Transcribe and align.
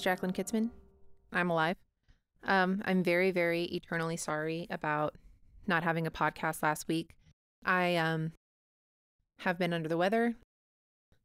Is 0.00 0.04
Jacqueline 0.04 0.32
Kitzman. 0.32 0.70
I'm 1.30 1.50
alive. 1.50 1.76
Um, 2.44 2.80
I'm 2.86 3.04
very, 3.04 3.32
very 3.32 3.64
eternally 3.64 4.16
sorry 4.16 4.66
about 4.70 5.14
not 5.66 5.82
having 5.82 6.06
a 6.06 6.10
podcast 6.10 6.62
last 6.62 6.88
week. 6.88 7.14
I 7.66 7.96
um 7.96 8.32
have 9.40 9.58
been 9.58 9.74
under 9.74 9.90
the 9.90 9.98
weather. 9.98 10.36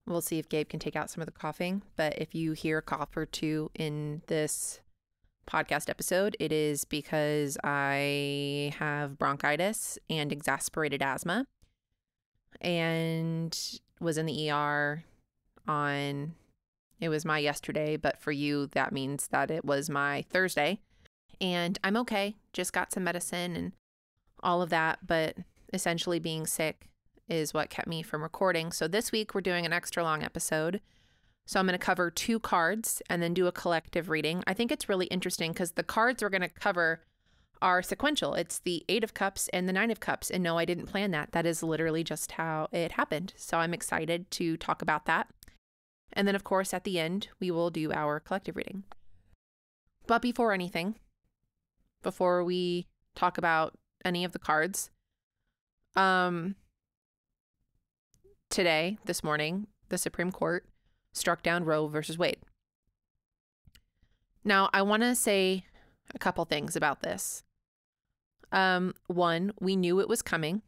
We'll 0.06 0.20
see 0.20 0.40
if 0.40 0.50
Gabe 0.50 0.68
can 0.68 0.82
take 0.82 0.98
out 0.98 1.10
some 1.10 1.22
of 1.22 1.26
the 1.26 1.32
coughing. 1.32 1.84
But 1.96 2.18
if 2.18 2.36
you 2.36 2.52
hear 2.52 2.80
a 2.80 2.82
cough 2.82 3.16
or 3.16 3.26
two 3.26 3.72
in 3.76 4.24
this 4.28 4.82
podcast 5.50 5.90
episode, 5.90 6.36
it 6.42 6.52
is 6.52 6.84
because 6.84 7.58
I 7.64 8.73
have 8.78 9.18
bronchitis 9.18 9.98
and 10.10 10.34
exasperated 10.34 11.02
asthma 11.02 11.48
and 12.60 13.58
was 14.02 14.18
in 14.18 14.26
the 14.26 14.52
ER 14.52 15.06
on 15.66 16.34
it 16.99 17.09
was 17.09 17.26
my 17.26 17.40
yesterday, 17.40 17.98
but 17.98 18.20
for 18.20 18.31
you 18.31 18.67
that 18.67 18.94
means 18.94 19.27
that 19.27 19.52
it 19.52 19.66
was 19.66 19.89
my 19.89 20.25
Thursday. 20.30 20.80
And 21.42 21.78
I'm 21.83 21.97
okay. 21.97 22.36
Just 22.53 22.73
got 22.73 22.92
some 22.92 23.03
medicine 23.03 23.56
and 23.56 23.72
all 24.42 24.61
of 24.61 24.70
that, 24.70 25.00
but 25.05 25.38
essentially 25.73 26.20
being 26.20 26.45
sick 26.47 26.89
is 27.28 27.53
what 27.53 27.70
kept 27.70 27.88
me 27.88 28.02
from 28.02 28.22
recording. 28.23 28.72
So 28.72 28.88
this 28.88 29.11
week 29.11 29.33
we're 29.33 29.42
doing 29.42 29.66
an 29.66 29.73
extra 29.73 30.03
long 30.03 30.23
episode. 30.23 30.81
So 31.47 31.59
I'm 31.59 31.67
going 31.67 31.78
to 31.78 31.86
cover 31.86 32.09
two 32.09 32.39
cards 32.39 33.02
and 33.09 33.22
then 33.22 33.33
do 33.33 33.48
a 33.48 33.52
collective 33.52 34.09
reading. 34.09 34.44
I 34.48 34.53
think 34.53 34.72
it's 34.72 34.89
really 34.89 35.05
interesting 35.08 35.52
because 35.52 35.73
the 35.73 35.83
cards 35.83 36.23
we're 36.23 36.30
going 36.30 36.42
to 36.42 36.50
cover 36.50 37.02
are 37.61 37.81
sequential. 37.81 38.33
It's 38.33 38.59
the 38.59 38.83
Eight 38.89 39.03
of 39.03 39.14
Cups 39.14 39.48
and 39.50 39.67
the 39.67 39.73
Nine 39.73 39.92
of 39.92 40.00
Cups. 40.00 40.30
And 40.30 40.44
no, 40.44 40.58
I 40.58 40.66
didn't 40.66 40.88
plan 40.88 41.11
that. 41.11 41.31
That 41.31 41.45
is 41.45 41.64
literally 41.64 42.03
just 42.03 42.33
how 42.33 42.67
it 42.72 42.94
happened. 42.94 43.33
So 43.38 43.58
I'm 43.58 43.73
excited 43.73 44.30
to 44.31 44.58
talk 44.58 44.81
about 44.81 45.05
that. 45.05 45.27
And 46.14 46.28
then, 46.28 46.36
of 46.36 46.44
course, 46.44 46.73
at 46.73 46.84
the 46.84 47.00
end, 47.00 47.30
we 47.39 47.52
will 47.52 47.70
do 47.70 47.92
our 47.92 48.20
collective 48.20 48.56
reading. 48.56 48.84
But 50.08 50.22
before 50.22 50.53
anything, 50.53 50.95
before 52.03 52.44
we 52.44 52.88
talk 53.16 53.38
about 53.38 53.73
any 54.03 54.23
of 54.23 54.31
the 54.31 54.39
cards, 54.39 54.89
um, 55.95 56.56
today, 58.50 58.98
this 59.06 59.23
morning, 59.23 59.67
the 59.89 59.98
Supreme 59.98 60.31
Court 60.31 60.66
struck 61.14 61.42
down 61.42 61.66
Roe 61.66 61.88
versus 61.88 62.17
Wade. 62.17 62.39
Now, 64.44 64.70
I 64.73 64.83
want 64.83 65.02
to 65.02 65.16
say 65.16 65.66
a 66.14 66.20
couple 66.20 66.45
things 66.45 66.76
about 66.76 67.02
this. 67.02 67.44
Um, 68.52 68.94
one, 69.08 69.52
we 69.59 69.76
knew 69.76 70.00
it 70.00 70.08
was 70.08 70.22
coming. 70.22 70.61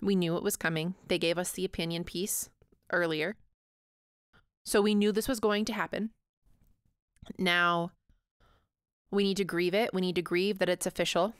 We 0.00 0.16
knew 0.16 0.36
it 0.36 0.42
was 0.42 0.56
coming. 0.56 0.96
They 1.06 1.18
gave 1.18 1.38
us 1.38 1.52
the 1.52 1.64
opinion 1.64 2.02
piece 2.02 2.50
earlier. 2.90 3.36
So 4.64 4.80
we 4.80 4.94
knew 4.94 5.12
this 5.12 5.28
was 5.28 5.40
going 5.40 5.64
to 5.66 5.72
happen. 5.72 6.10
Now, 7.38 7.92
we 9.10 9.24
need 9.24 9.36
to 9.38 9.44
grieve 9.44 9.74
it. 9.74 9.92
We 9.92 10.00
need 10.00 10.14
to 10.16 10.22
grieve 10.22 10.58
that 10.58 10.68
it's 10.68 10.86
official. 10.86 11.34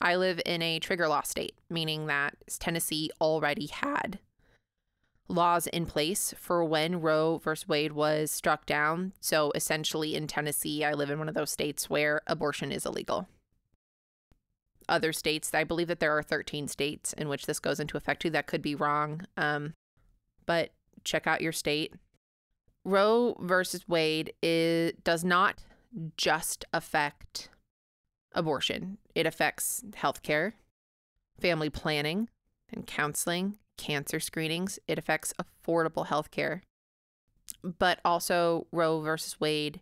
I 0.00 0.16
live 0.16 0.40
in 0.46 0.62
a 0.62 0.78
trigger 0.78 1.08
law 1.08 1.22
state, 1.22 1.54
meaning 1.68 2.06
that 2.06 2.36
Tennessee 2.58 3.10
already 3.20 3.66
had 3.66 4.20
laws 5.28 5.66
in 5.66 5.86
place 5.86 6.34
for 6.38 6.64
when 6.64 7.00
Roe 7.00 7.38
versus 7.38 7.68
Wade 7.68 7.92
was 7.92 8.30
struck 8.30 8.64
down. 8.66 9.12
So 9.20 9.52
essentially, 9.54 10.14
in 10.14 10.26
Tennessee, 10.26 10.84
I 10.84 10.92
live 10.92 11.10
in 11.10 11.18
one 11.18 11.28
of 11.28 11.34
those 11.34 11.50
states 11.50 11.90
where 11.90 12.22
abortion 12.26 12.72
is 12.72 12.86
illegal. 12.86 13.28
Other 14.88 15.12
states, 15.12 15.52
I 15.52 15.64
believe 15.64 15.88
that 15.88 16.00
there 16.00 16.16
are 16.16 16.22
13 16.22 16.66
states 16.66 17.12
in 17.12 17.28
which 17.28 17.44
this 17.44 17.60
goes 17.60 17.78
into 17.78 17.98
effect 17.98 18.22
too. 18.22 18.30
That 18.30 18.46
could 18.46 18.62
be 18.62 18.74
wrong. 18.74 19.22
Um, 19.36 19.74
but 20.46 20.70
check 21.04 21.26
out 21.26 21.42
your 21.42 21.52
state. 21.52 21.92
Roe 22.88 23.36
versus 23.40 23.86
Wade 23.86 24.32
is, 24.42 24.92
does 25.04 25.22
not 25.22 25.62
just 26.16 26.64
affect 26.72 27.50
abortion, 28.32 28.98
it 29.14 29.26
affects 29.26 29.82
healthcare, 29.90 30.52
family 31.38 31.70
planning 31.70 32.28
and 32.72 32.86
counseling, 32.86 33.58
cancer 33.76 34.20
screenings. 34.20 34.78
It 34.88 34.98
affects 34.98 35.34
affordable 35.40 36.06
healthcare. 36.06 36.62
But 37.62 38.00
also, 38.04 38.66
Roe 38.72 39.00
versus 39.00 39.40
Wade 39.40 39.80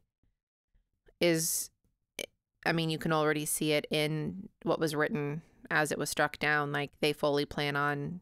is, 1.21 1.71
I 2.65 2.73
mean, 2.73 2.91
you 2.91 2.99
can 2.99 3.13
already 3.13 3.45
see 3.45 3.73
it 3.73 3.87
in 3.91 4.49
what 4.63 4.81
was 4.81 4.95
written 4.95 5.43
as 5.71 5.91
it 5.91 5.99
was 5.99 6.11
struck 6.11 6.39
down. 6.39 6.73
Like 6.73 6.91
they 7.01 7.13
fully 7.13 7.45
plan 7.45 7.77
on 7.77 8.21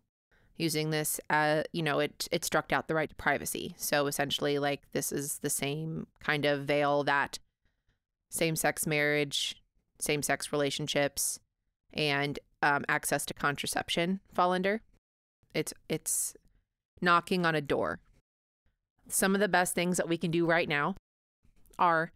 using 0.57 0.91
this 0.91 1.21
as 1.31 1.65
you 1.73 1.83
know 1.83 1.99
it 1.99 2.29
it 2.31 2.45
struck 2.45 2.73
out 2.73 2.89
the 2.89 2.95
right 2.95 3.09
to 3.09 3.15
privacy. 3.17 3.75
So 3.77 4.07
essentially 4.07 4.59
like 4.59 4.83
this 4.93 5.13
is 5.13 5.39
the 5.39 5.51
same 5.51 6.07
kind 6.21 6.45
of 6.45 6.65
veil 6.65 7.05
that 7.05 7.39
same-sex 8.31 8.87
marriage 8.87 9.57
same-sex 10.01 10.53
relationships 10.53 11.39
and 11.93 12.39
um, 12.63 12.85
access 12.89 13.25
to 13.27 13.35
contraception 13.35 14.21
fall 14.33 14.53
under. 14.53 14.83
It's 15.55 15.73
it's 15.89 16.35
knocking 17.01 17.45
on 17.45 17.55
a 17.55 17.61
door. 17.61 18.01
Some 19.09 19.35
of 19.35 19.41
the 19.41 19.49
best 19.49 19.75
things 19.75 19.97
that 19.99 20.09
we 20.09 20.17
can 20.17 20.31
do 20.31 20.47
right 20.47 20.69
now 20.69 20.97
are 21.79 22.13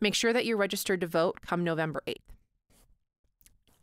make 0.00 0.14
sure 0.14 0.32
that 0.32 0.44
you're 0.44 0.56
registered 0.56 1.00
to 1.00 1.06
vote 1.06 1.40
come 1.40 1.64
november 1.64 2.02
8th 2.06 2.33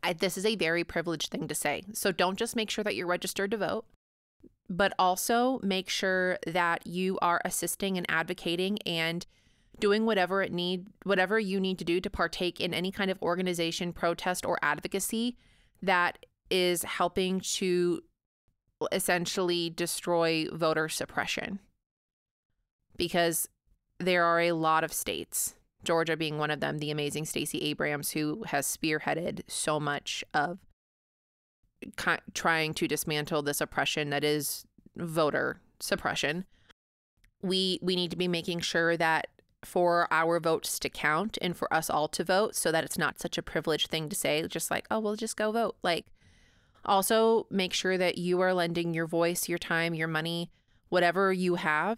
I, 0.02 0.12
this 0.12 0.36
is 0.36 0.44
a 0.44 0.56
very 0.56 0.84
privileged 0.84 1.30
thing 1.30 1.48
to 1.48 1.54
say. 1.54 1.82
So 1.92 2.12
don't 2.12 2.38
just 2.38 2.56
make 2.56 2.70
sure 2.70 2.84
that 2.84 2.96
you're 2.96 3.06
registered 3.06 3.50
to 3.52 3.56
vote, 3.56 3.84
but 4.68 4.92
also 4.98 5.60
make 5.62 5.88
sure 5.88 6.38
that 6.46 6.86
you 6.86 7.18
are 7.22 7.40
assisting 7.44 7.96
and 7.96 8.06
advocating 8.08 8.78
and 8.86 9.26
doing 9.78 10.04
whatever 10.04 10.42
it 10.42 10.52
need 10.52 10.86
whatever 11.04 11.38
you 11.38 11.58
need 11.58 11.78
to 11.78 11.84
do 11.84 12.00
to 12.00 12.10
partake 12.10 12.60
in 12.60 12.74
any 12.74 12.92
kind 12.92 13.10
of 13.10 13.20
organization, 13.22 13.92
protest 13.92 14.44
or 14.44 14.58
advocacy 14.62 15.36
that 15.82 16.24
is 16.50 16.82
helping 16.84 17.40
to 17.40 18.02
essentially 18.90 19.70
destroy 19.70 20.46
voter 20.52 20.88
suppression. 20.88 21.58
Because 22.96 23.48
there 23.98 24.24
are 24.24 24.40
a 24.40 24.52
lot 24.52 24.84
of 24.84 24.92
states 24.92 25.54
Georgia 25.84 26.16
being 26.16 26.38
one 26.38 26.50
of 26.50 26.60
them, 26.60 26.78
the 26.78 26.90
amazing 26.90 27.24
Stacey 27.24 27.58
Abrams, 27.62 28.12
who 28.12 28.44
has 28.48 28.66
spearheaded 28.66 29.40
so 29.48 29.80
much 29.80 30.24
of 30.32 30.58
trying 32.34 32.74
to 32.74 32.86
dismantle 32.86 33.42
this 33.42 33.60
oppression 33.60 34.10
that 34.10 34.22
is 34.22 34.64
voter 34.96 35.60
suppression. 35.80 36.44
We 37.42 37.80
we 37.82 37.96
need 37.96 38.10
to 38.12 38.16
be 38.16 38.28
making 38.28 38.60
sure 38.60 38.96
that 38.96 39.26
for 39.64 40.08
our 40.10 40.40
votes 40.40 40.78
to 40.80 40.88
count 40.88 41.38
and 41.40 41.56
for 41.56 41.72
us 41.72 41.88
all 41.88 42.08
to 42.08 42.24
vote 42.24 42.54
so 42.56 42.72
that 42.72 42.84
it's 42.84 42.98
not 42.98 43.20
such 43.20 43.38
a 43.38 43.42
privileged 43.42 43.88
thing 43.88 44.08
to 44.08 44.16
say 44.16 44.46
just 44.48 44.70
like 44.70 44.86
oh 44.90 44.98
we'll 44.98 45.14
just 45.14 45.36
go 45.36 45.52
vote 45.52 45.76
like 45.82 46.06
also 46.84 47.46
make 47.48 47.72
sure 47.72 47.96
that 47.96 48.18
you 48.18 48.40
are 48.40 48.52
lending 48.52 48.92
your 48.92 49.06
voice 49.06 49.48
your 49.48 49.58
time 49.58 49.94
your 49.94 50.08
money 50.08 50.50
whatever 50.88 51.32
you 51.32 51.54
have 51.54 51.96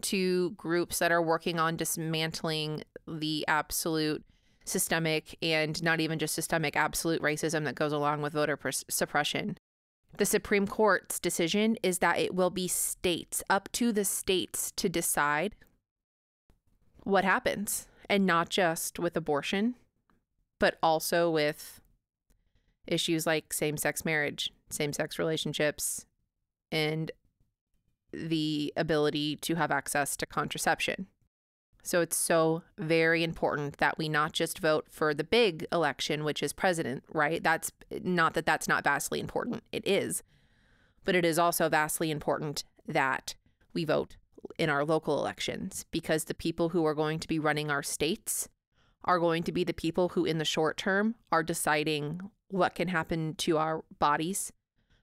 to 0.00 0.50
groups 0.50 0.98
that 0.98 1.12
are 1.12 1.22
working 1.22 1.58
on 1.58 1.76
dismantling 1.76 2.82
the 3.06 3.44
absolute 3.48 4.24
systemic 4.64 5.36
and 5.42 5.82
not 5.82 6.00
even 6.00 6.18
just 6.18 6.34
systemic 6.34 6.76
absolute 6.76 7.22
racism 7.22 7.64
that 7.64 7.74
goes 7.74 7.92
along 7.92 8.22
with 8.22 8.32
voter 8.32 8.58
suppression. 8.88 9.58
The 10.16 10.26
Supreme 10.26 10.66
Court's 10.66 11.18
decision 11.20 11.76
is 11.82 11.98
that 11.98 12.18
it 12.18 12.34
will 12.34 12.50
be 12.50 12.68
states, 12.68 13.42
up 13.48 13.70
to 13.72 13.92
the 13.92 14.04
states, 14.04 14.72
to 14.72 14.88
decide 14.88 15.54
what 17.04 17.24
happens, 17.24 17.86
and 18.08 18.26
not 18.26 18.48
just 18.48 18.98
with 18.98 19.16
abortion, 19.16 19.76
but 20.58 20.78
also 20.82 21.30
with 21.30 21.80
issues 22.86 23.26
like 23.26 23.52
same 23.52 23.76
sex 23.76 24.04
marriage, 24.04 24.52
same 24.68 24.92
sex 24.92 25.18
relationships, 25.18 26.06
and 26.72 27.10
the 28.12 28.72
ability 28.76 29.36
to 29.36 29.54
have 29.54 29.70
access 29.70 30.16
to 30.16 30.26
contraception. 30.26 31.06
So 31.82 32.00
it's 32.00 32.16
so 32.16 32.62
very 32.76 33.24
important 33.24 33.78
that 33.78 33.96
we 33.96 34.08
not 34.08 34.32
just 34.32 34.58
vote 34.58 34.86
for 34.90 35.14
the 35.14 35.24
big 35.24 35.66
election, 35.72 36.24
which 36.24 36.42
is 36.42 36.52
president, 36.52 37.04
right? 37.12 37.42
That's 37.42 37.72
not 38.02 38.34
that 38.34 38.46
that's 38.46 38.68
not 38.68 38.84
vastly 38.84 39.20
important. 39.20 39.62
It 39.72 39.86
is. 39.86 40.22
But 41.04 41.14
it 41.14 41.24
is 41.24 41.38
also 41.38 41.68
vastly 41.68 42.10
important 42.10 42.64
that 42.86 43.34
we 43.72 43.84
vote 43.84 44.16
in 44.58 44.68
our 44.68 44.84
local 44.84 45.18
elections 45.18 45.86
because 45.90 46.24
the 46.24 46.34
people 46.34 46.70
who 46.70 46.84
are 46.84 46.94
going 46.94 47.18
to 47.18 47.28
be 47.28 47.38
running 47.38 47.70
our 47.70 47.82
states 47.82 48.48
are 49.04 49.18
going 49.18 49.42
to 49.44 49.52
be 49.52 49.64
the 49.64 49.72
people 49.72 50.10
who, 50.10 50.24
in 50.24 50.38
the 50.38 50.44
short 50.44 50.76
term, 50.76 51.14
are 51.32 51.42
deciding 51.42 52.20
what 52.48 52.74
can 52.74 52.88
happen 52.88 53.34
to 53.36 53.56
our 53.56 53.84
bodies, 53.98 54.52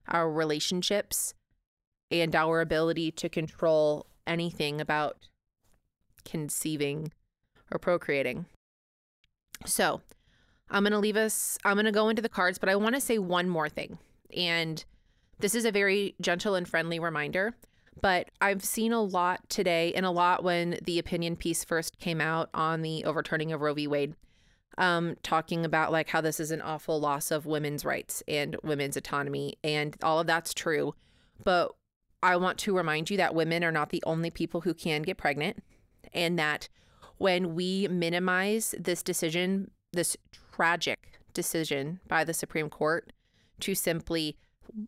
our 0.08 0.32
relationships, 0.32 1.34
and 2.12 2.36
our 2.36 2.62
ability 2.62 3.12
to 3.12 3.30
control 3.30 4.08
anything 4.26 4.80
about 4.82 5.28
conceiving 6.26 7.12
or 7.72 7.80
procreating. 7.80 8.46
So, 9.66 10.02
I'm 10.70 10.84
going 10.84 10.92
to 10.92 11.00
leave 11.00 11.18
us, 11.18 11.58
I'm 11.64 11.76
going 11.76 11.86
to 11.86 11.92
go 11.92 12.10
into 12.10 12.22
the 12.22 12.30
cards, 12.30 12.58
but 12.58 12.70
I 12.70 12.76
want 12.76 12.96
to 12.96 13.02
say 13.02 13.18
one 13.18 13.48
more 13.48 13.70
thing. 13.70 13.98
And 14.36 14.84
this 15.40 15.56
is 15.56 15.66
a 15.66 15.72
very 15.72 16.16
gentle 16.20 16.56
and 16.56 16.68
friendly 16.68 17.00
reminder. 17.00 17.56
But 18.02 18.30
I've 18.42 18.64
seen 18.64 18.92
a 18.92 19.02
lot 19.02 19.50
today 19.50 19.94
and 19.94 20.06
a 20.06 20.12
lot 20.12 20.44
when 20.44 20.78
the 20.84 21.00
opinion 21.00 21.36
piece 21.36 21.64
first 21.64 21.98
came 21.98 22.22
out 22.22 22.50
on 22.54 22.82
the 22.82 23.04
overturning 23.06 23.52
of 23.52 23.62
Roe 23.62 23.74
v. 23.74 23.88
Wade, 23.88 24.16
um, 24.78 25.16
talking 25.24 25.66
about 25.66 25.92
like 25.92 26.10
how 26.10 26.22
this 26.22 26.40
is 26.40 26.52
an 26.52 26.62
awful 26.62 27.00
loss 27.00 27.32
of 27.32 27.48
women's 27.48 27.84
rights 27.84 28.22
and 28.28 28.56
women's 28.64 28.98
autonomy. 28.98 29.58
And 29.64 29.98
all 30.04 30.20
of 30.20 30.28
that's 30.28 30.54
true. 30.54 30.94
But 31.44 31.72
I 32.24 32.36
want 32.36 32.58
to 32.60 32.76
remind 32.76 33.10
you 33.10 33.18
that 33.18 33.36
women 33.36 33.64
are 33.64 33.72
not 33.72 33.90
the 33.90 34.04
only 34.06 34.30
people 34.30 34.62
who 34.62 34.74
can 34.74 35.04
get 35.04 35.18
pregnant 35.18 35.64
and 36.14 36.38
that 36.40 36.68
when 37.18 37.56
we 37.56 37.88
minimize 37.88 38.74
this 38.80 39.04
decision, 39.04 39.72
this 39.94 40.18
tragic 40.54 41.20
decision 41.34 42.00
by 42.08 42.24
the 42.24 42.34
Supreme 42.34 42.70
Court 42.70 43.12
to 43.60 43.76
simply 43.76 44.38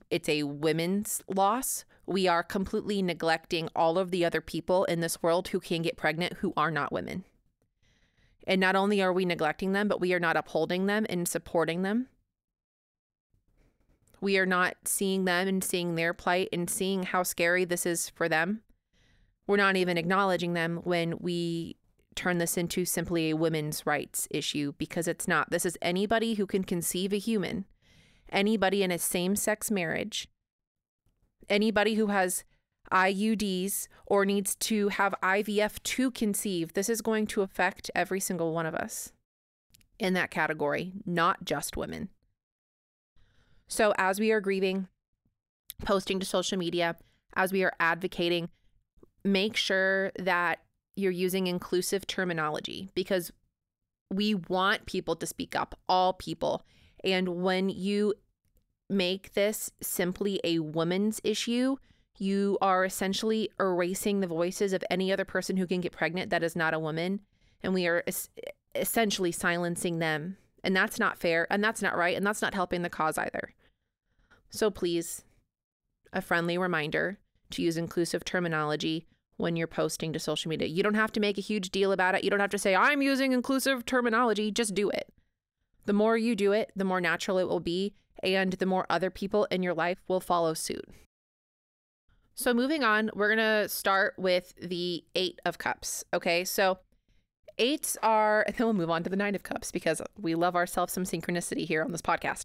it's 0.09 0.29
a 0.29 0.43
women's 0.43 1.23
loss, 1.27 1.85
we 2.05 2.27
are 2.27 2.43
completely 2.43 3.01
neglecting 3.01 3.69
all 3.75 3.97
of 3.97 4.11
the 4.11 4.25
other 4.25 4.41
people 4.41 4.83
in 4.85 4.99
this 4.99 5.21
world 5.21 5.49
who 5.49 5.59
can 5.59 5.81
get 5.81 5.97
pregnant 5.97 6.33
who 6.33 6.53
are 6.57 6.71
not 6.71 6.91
women. 6.91 7.23
And 8.47 8.59
not 8.59 8.75
only 8.75 9.01
are 9.01 9.13
we 9.13 9.25
neglecting 9.25 9.73
them, 9.73 9.87
but 9.87 10.01
we 10.01 10.13
are 10.13 10.19
not 10.19 10.35
upholding 10.35 10.87
them 10.87 11.05
and 11.09 11.27
supporting 11.27 11.83
them. 11.83 12.07
We 14.21 14.37
are 14.37 14.45
not 14.45 14.75
seeing 14.85 15.25
them 15.25 15.47
and 15.47 15.63
seeing 15.63 15.95
their 15.95 16.13
plight 16.13 16.49
and 16.51 16.69
seeing 16.69 17.03
how 17.03 17.23
scary 17.23 17.65
this 17.65 17.85
is 17.85 18.09
for 18.09 18.27
them. 18.27 18.61
We're 19.47 19.57
not 19.57 19.77
even 19.77 19.97
acknowledging 19.97 20.53
them 20.53 20.81
when 20.83 21.17
we 21.19 21.77
turn 22.15 22.37
this 22.37 22.57
into 22.57 22.85
simply 22.85 23.29
a 23.29 23.35
women's 23.35 23.85
rights 23.85 24.27
issue 24.29 24.73
because 24.77 25.07
it's 25.07 25.27
not. 25.27 25.49
This 25.51 25.65
is 25.65 25.77
anybody 25.81 26.33
who 26.33 26.45
can 26.45 26.63
conceive 26.63 27.13
a 27.13 27.17
human, 27.17 27.65
anybody 28.29 28.83
in 28.83 28.91
a 28.91 28.99
same 28.99 29.35
sex 29.35 29.71
marriage, 29.71 30.27
anybody 31.47 31.95
who 31.95 32.07
has 32.07 32.43
IUDs 32.91 33.87
or 34.05 34.25
needs 34.25 34.55
to 34.55 34.89
have 34.89 35.15
IVF 35.23 35.81
to 35.83 36.11
conceive. 36.11 36.73
This 36.73 36.89
is 36.89 37.01
going 37.01 37.27
to 37.27 37.41
affect 37.41 37.89
every 37.95 38.19
single 38.19 38.53
one 38.53 38.65
of 38.65 38.75
us 38.75 39.13
in 39.97 40.13
that 40.13 40.31
category, 40.31 40.93
not 41.05 41.45
just 41.45 41.77
women. 41.77 42.09
So, 43.69 43.93
as 43.97 44.19
we 44.19 44.31
are 44.31 44.41
grieving, 44.41 44.87
posting 45.85 46.19
to 46.19 46.25
social 46.25 46.57
media, 46.57 46.97
as 47.35 47.53
we 47.53 47.63
are 47.63 47.73
advocating, 47.79 48.49
make 49.23 49.55
sure 49.55 50.11
that 50.17 50.59
you're 50.95 51.11
using 51.11 51.47
inclusive 51.47 52.05
terminology 52.07 52.89
because 52.95 53.31
we 54.11 54.33
want 54.33 54.85
people 54.85 55.15
to 55.15 55.25
speak 55.27 55.55
up, 55.55 55.79
all 55.87 56.13
people. 56.13 56.65
And 57.03 57.43
when 57.43 57.69
you 57.69 58.15
make 58.89 59.33
this 59.33 59.71
simply 59.81 60.41
a 60.43 60.59
woman's 60.59 61.21
issue, 61.23 61.77
you 62.17 62.57
are 62.61 62.83
essentially 62.83 63.49
erasing 63.59 64.19
the 64.19 64.27
voices 64.27 64.73
of 64.73 64.83
any 64.89 65.13
other 65.13 65.25
person 65.25 65.57
who 65.57 65.67
can 65.67 65.79
get 65.79 65.91
pregnant 65.91 66.31
that 66.31 66.43
is 66.43 66.55
not 66.55 66.73
a 66.73 66.79
woman. 66.79 67.21
And 67.61 67.73
we 67.73 67.87
are 67.87 68.03
es- 68.07 68.29
essentially 68.75 69.31
silencing 69.31 69.99
them. 69.99 70.37
And 70.63 70.75
that's 70.75 70.99
not 70.99 71.17
fair. 71.17 71.47
And 71.49 71.63
that's 71.63 71.81
not 71.81 71.95
right. 71.95 72.17
And 72.17 72.25
that's 72.25 72.41
not 72.41 72.53
helping 72.53 72.81
the 72.81 72.89
cause 72.89 73.17
either. 73.17 73.53
So 74.49 74.71
please, 74.71 75.23
a 76.11 76.21
friendly 76.21 76.57
reminder 76.57 77.19
to 77.51 77.61
use 77.61 77.77
inclusive 77.77 78.25
terminology 78.25 79.07
when 79.37 79.55
you're 79.55 79.67
posting 79.67 80.11
to 80.13 80.19
social 80.19 80.49
media. 80.49 80.67
You 80.67 80.83
don't 80.83 80.95
have 80.95 81.11
to 81.13 81.19
make 81.19 81.37
a 81.37 81.41
huge 81.41 81.69
deal 81.69 81.91
about 81.91 82.15
it. 82.15 82.23
You 82.23 82.29
don't 82.29 82.41
have 82.41 82.49
to 82.49 82.57
say, 82.57 82.75
I'm 82.75 83.01
using 83.01 83.31
inclusive 83.31 83.85
terminology. 83.85 84.51
Just 84.51 84.75
do 84.75 84.89
it. 84.89 85.13
The 85.85 85.93
more 85.93 86.17
you 86.17 86.35
do 86.35 86.51
it, 86.51 86.71
the 86.75 86.83
more 86.83 86.99
natural 86.99 87.37
it 87.37 87.47
will 87.47 87.61
be, 87.61 87.93
and 88.21 88.53
the 88.53 88.65
more 88.65 88.85
other 88.89 89.09
people 89.09 89.45
in 89.45 89.63
your 89.63 89.73
life 89.73 89.99
will 90.07 90.19
follow 90.19 90.53
suit. 90.53 90.85
So, 92.35 92.53
moving 92.53 92.83
on, 92.83 93.09
we're 93.13 93.33
going 93.35 93.63
to 93.63 93.69
start 93.69 94.13
with 94.17 94.53
the 94.61 95.03
Eight 95.15 95.39
of 95.45 95.57
Cups. 95.57 96.03
Okay. 96.13 96.45
So, 96.45 96.79
eights 97.57 97.97
are, 98.03 98.43
and 98.47 98.55
then 98.55 98.67
we'll 98.67 98.73
move 98.73 98.89
on 98.89 99.03
to 99.03 99.09
the 99.09 99.15
Nine 99.15 99.35
of 99.35 99.43
Cups 99.43 99.71
because 99.71 100.01
we 100.17 100.35
love 100.35 100.55
ourselves 100.55 100.93
some 100.93 101.03
synchronicity 101.03 101.65
here 101.65 101.83
on 101.83 101.91
this 101.91 102.01
podcast. 102.01 102.43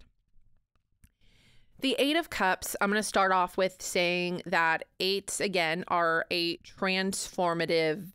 The 1.81 1.97
Eight 1.99 2.17
of 2.17 2.31
Cups, 2.31 2.77
I'm 2.81 2.91
going 2.91 2.99
to 2.99 3.07
start 3.07 3.33
off 3.33 3.57
with 3.57 3.83
saying 3.83 4.43
that 4.47 4.85
eights, 5.01 5.41
again, 5.41 5.85
are 5.89 6.25
a 6.31 6.57
transformative, 6.59 8.13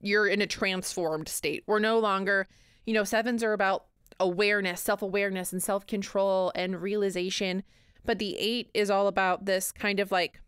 you're 0.00 0.26
in 0.26 0.40
a 0.40 0.46
transformed 0.46 1.28
state. 1.28 1.64
We're 1.66 1.80
no 1.80 1.98
longer, 1.98 2.46
you 2.86 2.94
know, 2.94 3.04
sevens 3.04 3.42
are 3.42 3.52
about 3.52 3.86
awareness, 4.20 4.80
self 4.80 5.02
awareness, 5.02 5.52
and 5.52 5.62
self 5.62 5.86
control 5.86 6.52
and 6.54 6.80
realization. 6.80 7.62
But 8.04 8.18
the 8.18 8.36
eight 8.38 8.70
is 8.74 8.90
all 8.90 9.06
about 9.06 9.44
this 9.44 9.72
kind 9.72 10.00
of 10.00 10.12
like 10.12 10.40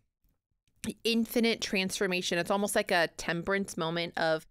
infinite 1.03 1.61
transformation. 1.61 2.37
It's 2.37 2.49
almost 2.49 2.75
like 2.75 2.91
a 2.91 3.09
temperance 3.17 3.77
moment 3.77 4.17
of 4.17 4.47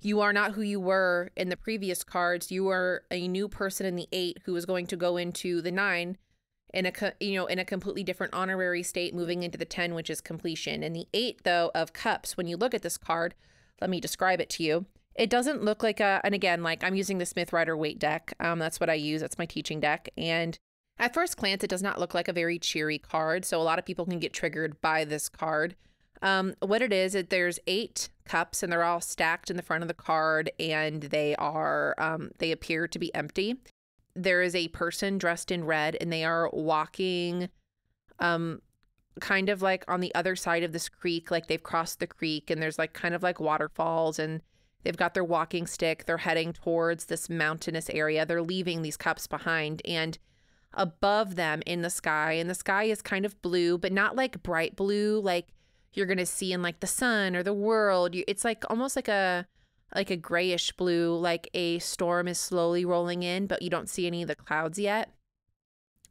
you 0.00 0.20
are 0.20 0.32
not 0.32 0.52
who 0.52 0.62
you 0.62 0.80
were 0.80 1.30
in 1.36 1.48
the 1.48 1.56
previous 1.56 2.04
cards. 2.04 2.50
You 2.50 2.68
are 2.68 3.04
a 3.10 3.26
new 3.26 3.48
person 3.48 3.86
in 3.86 3.96
the 3.96 4.08
eight 4.12 4.38
who 4.44 4.54
is 4.56 4.66
going 4.66 4.86
to 4.88 4.96
go 4.96 5.16
into 5.16 5.62
the 5.62 5.72
nine 5.72 6.18
in 6.72 6.86
a 6.86 6.92
you 7.20 7.34
know 7.34 7.46
in 7.46 7.58
a 7.58 7.64
completely 7.64 8.02
different 8.02 8.32
honorary 8.34 8.82
state 8.82 9.14
moving 9.14 9.42
into 9.42 9.58
the 9.58 9.64
10 9.64 9.94
which 9.94 10.08
is 10.10 10.20
completion 10.20 10.82
and 10.82 10.94
the 10.96 11.06
8 11.12 11.44
though 11.44 11.70
of 11.74 11.92
cups 11.92 12.36
when 12.36 12.46
you 12.46 12.56
look 12.56 12.74
at 12.74 12.82
this 12.82 12.96
card 12.96 13.34
let 13.80 13.90
me 13.90 14.00
describe 14.00 14.40
it 14.40 14.50
to 14.50 14.62
you 14.62 14.86
it 15.14 15.30
doesn't 15.30 15.62
look 15.62 15.82
like 15.82 16.00
a, 16.00 16.20
and 16.24 16.34
again, 16.34 16.62
like 16.62 16.82
I'm 16.82 16.94
using 16.94 17.18
the 17.18 17.26
Smith 17.26 17.52
Rider 17.52 17.76
Waite 17.76 17.98
deck. 17.98 18.34
Um, 18.40 18.58
that's 18.58 18.80
what 18.80 18.90
I 18.90 18.94
use. 18.94 19.20
That's 19.20 19.38
my 19.38 19.46
teaching 19.46 19.80
deck. 19.80 20.08
And 20.16 20.58
at 20.98 21.14
first 21.14 21.36
glance, 21.36 21.62
it 21.62 21.70
does 21.70 21.82
not 21.82 21.98
look 21.98 22.14
like 22.14 22.28
a 22.28 22.32
very 22.32 22.58
cheery 22.58 22.98
card. 22.98 23.44
So 23.44 23.60
a 23.60 23.64
lot 23.64 23.78
of 23.78 23.84
people 23.84 24.06
can 24.06 24.18
get 24.18 24.32
triggered 24.32 24.80
by 24.80 25.04
this 25.04 25.28
card. 25.28 25.76
Um, 26.22 26.54
what 26.60 26.82
it 26.82 26.92
is, 26.92 27.14
it, 27.14 27.30
there's 27.30 27.58
eight 27.66 28.08
cups 28.24 28.62
and 28.62 28.72
they're 28.72 28.84
all 28.84 29.00
stacked 29.00 29.50
in 29.50 29.56
the 29.56 29.62
front 29.62 29.82
of 29.82 29.88
the 29.88 29.94
card 29.94 30.50
and 30.60 31.02
they 31.02 31.34
are, 31.36 31.94
um, 31.98 32.30
they 32.38 32.52
appear 32.52 32.86
to 32.86 32.98
be 32.98 33.14
empty. 33.14 33.56
There 34.14 34.42
is 34.42 34.54
a 34.54 34.68
person 34.68 35.18
dressed 35.18 35.50
in 35.50 35.64
red 35.64 35.96
and 36.00 36.12
they 36.12 36.24
are 36.24 36.50
walking, 36.52 37.48
um, 38.18 38.60
kind 39.20 39.48
of 39.48 39.62
like 39.62 39.84
on 39.88 40.00
the 40.00 40.14
other 40.14 40.36
side 40.36 40.62
of 40.62 40.72
this 40.72 40.88
creek, 40.88 41.30
like 41.30 41.46
they've 41.46 41.62
crossed 41.62 42.00
the 42.00 42.06
creek 42.06 42.50
and 42.50 42.62
there's 42.62 42.78
like 42.78 42.92
kind 42.92 43.14
of 43.14 43.22
like 43.22 43.40
waterfalls 43.40 44.18
and 44.18 44.42
They've 44.82 44.96
got 44.96 45.14
their 45.14 45.24
walking 45.24 45.66
stick. 45.66 46.04
They're 46.06 46.18
heading 46.18 46.52
towards 46.52 47.06
this 47.06 47.30
mountainous 47.30 47.88
area. 47.90 48.26
They're 48.26 48.42
leaving 48.42 48.82
these 48.82 48.96
cups 48.96 49.26
behind. 49.26 49.82
And 49.84 50.18
above 50.74 51.36
them 51.36 51.62
in 51.66 51.82
the 51.82 51.90
sky, 51.90 52.32
and 52.32 52.50
the 52.50 52.54
sky 52.54 52.84
is 52.84 53.02
kind 53.02 53.24
of 53.24 53.40
blue, 53.42 53.78
but 53.78 53.92
not 53.92 54.16
like 54.16 54.42
bright 54.42 54.74
blue, 54.74 55.20
like 55.20 55.48
you're 55.92 56.06
going 56.06 56.18
to 56.18 56.26
see 56.26 56.52
in 56.52 56.62
like 56.62 56.80
the 56.80 56.86
sun 56.86 57.36
or 57.36 57.42
the 57.42 57.54
world. 57.54 58.14
It's 58.14 58.44
like 58.44 58.64
almost 58.70 58.96
like 58.96 59.08
a 59.08 59.46
like 59.94 60.10
a 60.10 60.16
grayish 60.16 60.72
blue, 60.72 61.16
like 61.16 61.48
a 61.54 61.78
storm 61.78 62.28
is 62.28 62.38
slowly 62.38 62.84
rolling 62.84 63.22
in, 63.22 63.46
but 63.46 63.62
you 63.62 63.70
don't 63.70 63.90
see 63.90 64.06
any 64.06 64.22
of 64.22 64.28
the 64.28 64.34
clouds 64.34 64.78
yet. 64.78 65.10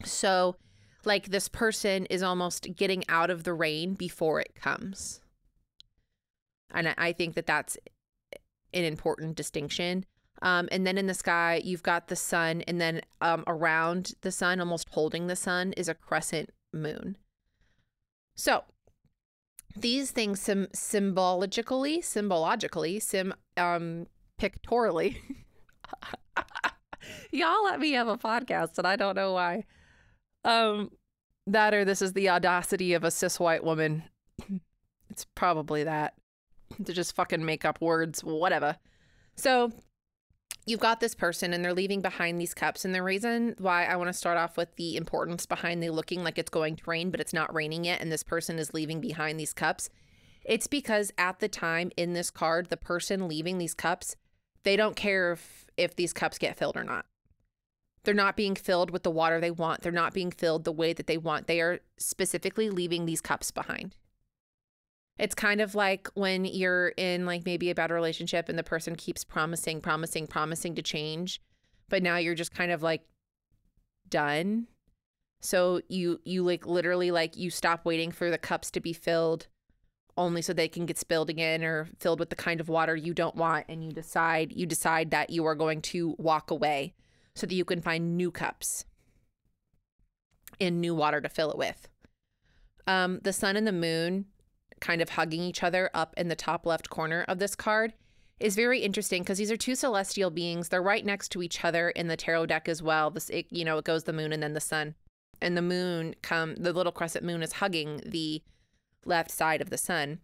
So, 0.06 0.56
like 1.04 1.28
this 1.30 1.48
person 1.48 2.06
is 2.08 2.22
almost 2.22 2.76
getting 2.76 3.04
out 3.10 3.30
of 3.30 3.44
the 3.44 3.54
rain 3.54 3.96
before 3.96 4.40
it 4.40 4.56
comes. 4.56 5.22
And 6.74 6.94
I 6.98 7.12
think 7.12 7.36
that 7.36 7.48
that's 7.48 7.78
an 8.74 8.84
important 8.84 9.36
distinction. 9.36 10.06
Um, 10.42 10.70
and 10.72 10.88
then 10.88 10.98
in 10.98 11.08
the 11.08 11.14
sky, 11.14 11.62
you've 11.64 11.84
got 11.84 12.08
the 12.08 12.16
sun, 12.16 12.62
and 12.62 12.82
then 12.82 13.02
um, 13.20 13.44
around 13.46 14.14
the 14.22 14.32
sun, 14.32 14.60
almost 14.60 14.90
holding 14.90 15.28
the 15.28 15.36
sun, 15.36 15.74
is 15.74 15.88
a 15.88 15.94
crescent 15.94 16.52
moon. 16.74 17.18
So 18.36 18.64
these 19.75 20.12
things 20.12 20.42
sim- 20.42 20.68
symbolically, 20.74 22.01
symbologically, 22.01 23.00
sim 23.00 23.34
um, 23.58 24.08
pictorially. 24.38 25.22
Y'all 27.32 27.63
let 27.63 27.80
me 27.80 27.92
have 27.94 28.08
a 28.08 28.18
podcast, 28.18 28.78
and 28.78 28.88
I 28.88 28.96
don't 28.96 29.16
know 29.16 29.34
why. 29.34 29.66
Um, 30.44 30.92
that 31.48 31.74
or 31.74 31.86
this 31.86 32.01
is 32.01 32.13
the 32.13 32.30
audacity 32.30 32.94
of 32.94 33.04
a 33.04 33.12
cis 33.12 33.40
white 33.40 33.63
woman. 33.63 34.04
it's 35.10 35.25
probably 35.36 35.84
that 35.84 36.13
to 36.86 36.94
just 36.94 37.16
fucking 37.16 37.44
make 37.44 37.66
up 37.66 37.82
words, 37.82 38.24
whatever. 38.24 38.78
So 39.36 39.72
you've 40.72 40.80
got 40.80 41.01
this 41.01 41.13
person 41.13 41.54
and 41.54 41.63
they're 41.63 41.74
leaving 41.74 42.01
behind 42.01 42.40
these 42.40 42.54
cups. 42.54 42.86
And 42.86 42.96
the 42.96 43.04
reason 43.04 43.56
why 43.60 43.86
I 43.86 43.98
want 43.98 44.08
to 44.08 44.13
start 44.13 44.38
off 44.38 44.58
with 44.58 44.75
the 44.78 44.96
importance 44.96 45.46
behind 45.46 45.84
the 45.84 45.90
looking 45.90 46.24
like 46.24 46.40
it's 46.40 46.50
going 46.50 46.78
to 46.78 46.90
rain, 46.90 47.12
but 47.12 47.20
it's 47.20 47.34
not 47.34 47.54
raining 47.54 47.84
yet, 47.84 48.01
and 48.01 48.12
this 48.12 48.24
person 48.24 48.58
is 48.58 48.74
leaving 48.74 49.01
behind 49.01 49.40
these 49.40 49.54
cups, 49.54 49.90
it's 50.44 50.68
because 50.68 51.12
at 51.18 51.40
the 51.40 51.48
time 51.48 51.92
in 51.98 52.13
this 52.13 52.32
card, 52.32 52.70
the 52.70 52.78
person 52.78 53.28
leaving 53.28 53.58
these 53.58 53.75
cups, 53.75 54.16
they 54.63 54.75
don't 54.75 54.96
care 54.96 55.34
if, 55.34 55.68
if 55.78 55.96
these 55.96 56.13
cups 56.13 56.38
get 56.38 56.58
filled 56.58 56.78
or 56.78 56.84
not. 56.84 57.06
They're 58.04 58.13
not 58.16 58.36
being 58.36 58.56
filled 58.56 58.90
with 58.90 59.04
the 59.04 59.12
water 59.12 59.40
they 59.40 59.51
want. 59.51 59.82
They're 59.82 59.92
not 59.92 60.13
being 60.13 60.32
filled 60.32 60.63
the 60.63 60.72
way 60.72 60.94
that 60.94 61.06
they 61.06 61.18
want. 61.18 61.46
They 61.46 61.62
are 61.62 61.82
specifically 61.98 62.70
leaving 62.72 63.06
these 63.06 63.22
cups 63.22 63.51
behind. 63.51 63.96
It's 65.22 65.36
kind 65.36 65.62
of 65.62 65.75
like 65.75 66.10
when 66.16 66.46
you're 66.46 66.90
in 66.98 67.28
like 67.28 67.46
maybe 67.46 67.70
a 67.70 67.75
bad 67.75 67.92
relationship 67.92 68.50
and 68.50 68.58
the 68.58 68.63
person 68.63 68.96
keeps 68.96 69.24
promising, 69.24 69.80
promising, 69.80 70.25
promising 70.25 70.74
to 70.74 70.82
change, 70.82 71.40
but 71.90 72.01
now 72.01 72.18
you're 72.18 72.34
just 72.34 72.56
kind 72.56 72.72
of 72.72 72.82
like 72.82 73.04
done. 74.10 74.66
So 75.40 75.82
you 75.88 76.20
you 76.24 76.42
like 76.44 76.66
literally 76.66 77.12
like 77.12 77.38
you 77.38 77.51
stop 77.51 77.86
waiting 77.86 78.12
for 78.12 78.32
the 78.32 78.40
cups 78.40 78.72
to 78.72 78.80
be 78.80 78.94
filled 78.94 79.46
only 80.18 80.42
so 80.42 80.54
they 80.54 80.68
can 80.68 80.88
get 80.88 80.98
spilled 80.98 81.30
again 81.30 81.63
or 81.63 81.88
filled 82.00 82.20
with 82.20 82.32
the 82.32 82.36
kind 82.36 82.60
of 82.60 82.68
water 82.68 82.96
you 82.96 83.13
don't 83.13 83.36
want 83.36 83.68
and 83.70 83.84
you 83.84 83.92
decide 83.92 84.51
you 84.51 84.66
decide 84.66 85.12
that 85.12 85.30
you 85.30 85.46
are 85.46 85.56
going 85.56 85.84
to 85.84 86.16
walk 86.18 86.50
away 86.50 86.96
so 87.36 87.46
that 87.46 87.54
you 87.54 87.63
can 87.63 87.80
find 87.80 88.18
new 88.18 88.32
cups 88.32 88.86
and 90.60 90.82
new 90.82 90.96
water 90.96 91.22
to 91.22 91.30
fill 91.30 91.51
it 91.51 91.58
with. 91.60 91.88
Um, 92.88 93.20
the 93.22 93.34
sun 93.34 93.56
and 93.56 93.68
the 93.68 93.72
moon 93.72 94.25
kind 94.82 95.02
of 95.02 95.10
hugging 95.10 95.42
each 95.42 95.64
other 95.64 95.90
up 95.94 96.14
in 96.18 96.28
the 96.28 96.36
top 96.36 96.66
left 96.66 96.90
corner 96.90 97.24
of 97.28 97.40
this 97.40 97.56
card 97.56 97.94
is 98.42 98.56
very 98.56 98.80
interesting 98.80 99.22
because 99.22 99.38
these 99.38 99.52
are 99.52 99.58
two 99.58 99.76
celestial 99.76 100.32
beings. 100.32 100.70
They're 100.70 100.82
right 100.82 101.06
next 101.06 101.30
to 101.30 101.44
each 101.44 101.64
other 101.64 101.92
in 101.92 102.08
the 102.08 102.18
tarot 102.18 102.48
deck 102.48 102.68
as 102.68 102.82
well. 102.82 103.12
This, 103.12 103.30
it, 103.30 103.46
you 103.52 103.64
know, 103.64 103.78
it 103.78 103.86
goes 103.86 104.04
the 104.04 104.14
moon 104.14 104.34
and 104.34 104.42
then 104.42 104.54
the 104.54 104.60
sun, 104.60 104.96
and 105.42 105.56
the 105.56 105.62
moon 105.62 106.16
come. 106.22 106.56
The 106.56 106.74
little 106.74 106.92
crescent 106.92 107.24
moon 107.24 107.44
is 107.44 107.54
hugging 107.54 108.02
the 108.04 108.42
left 109.06 109.32
side 109.32 109.62
of 109.62 109.70
the 109.70 109.78
sun, 109.78 110.20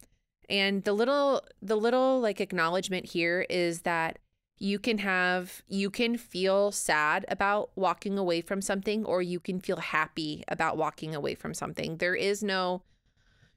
and 0.50 0.84
the 0.84 0.94
little, 0.94 1.44
the 1.62 1.78
little 1.78 2.20
like 2.20 2.42
acknowledgement 2.42 3.06
here 3.06 3.46
is 3.50 3.82
that 3.82 4.18
you 4.60 4.80
can 4.80 4.98
have, 4.98 5.62
you 5.68 5.92
can 5.92 6.18
feel 6.18 6.72
sad 6.72 7.24
about 7.28 7.70
walking 7.76 8.18
away 8.18 8.42
from 8.42 8.62
something, 8.62 9.06
or 9.06 9.22
you 9.22 9.40
can 9.40 9.60
feel 9.60 9.78
happy 9.78 10.44
about 10.48 10.78
walking 10.78 11.14
away 11.14 11.36
from 11.36 11.54
something. 11.54 11.98
There 11.98 12.16
is 12.16 12.42
no 12.42 12.82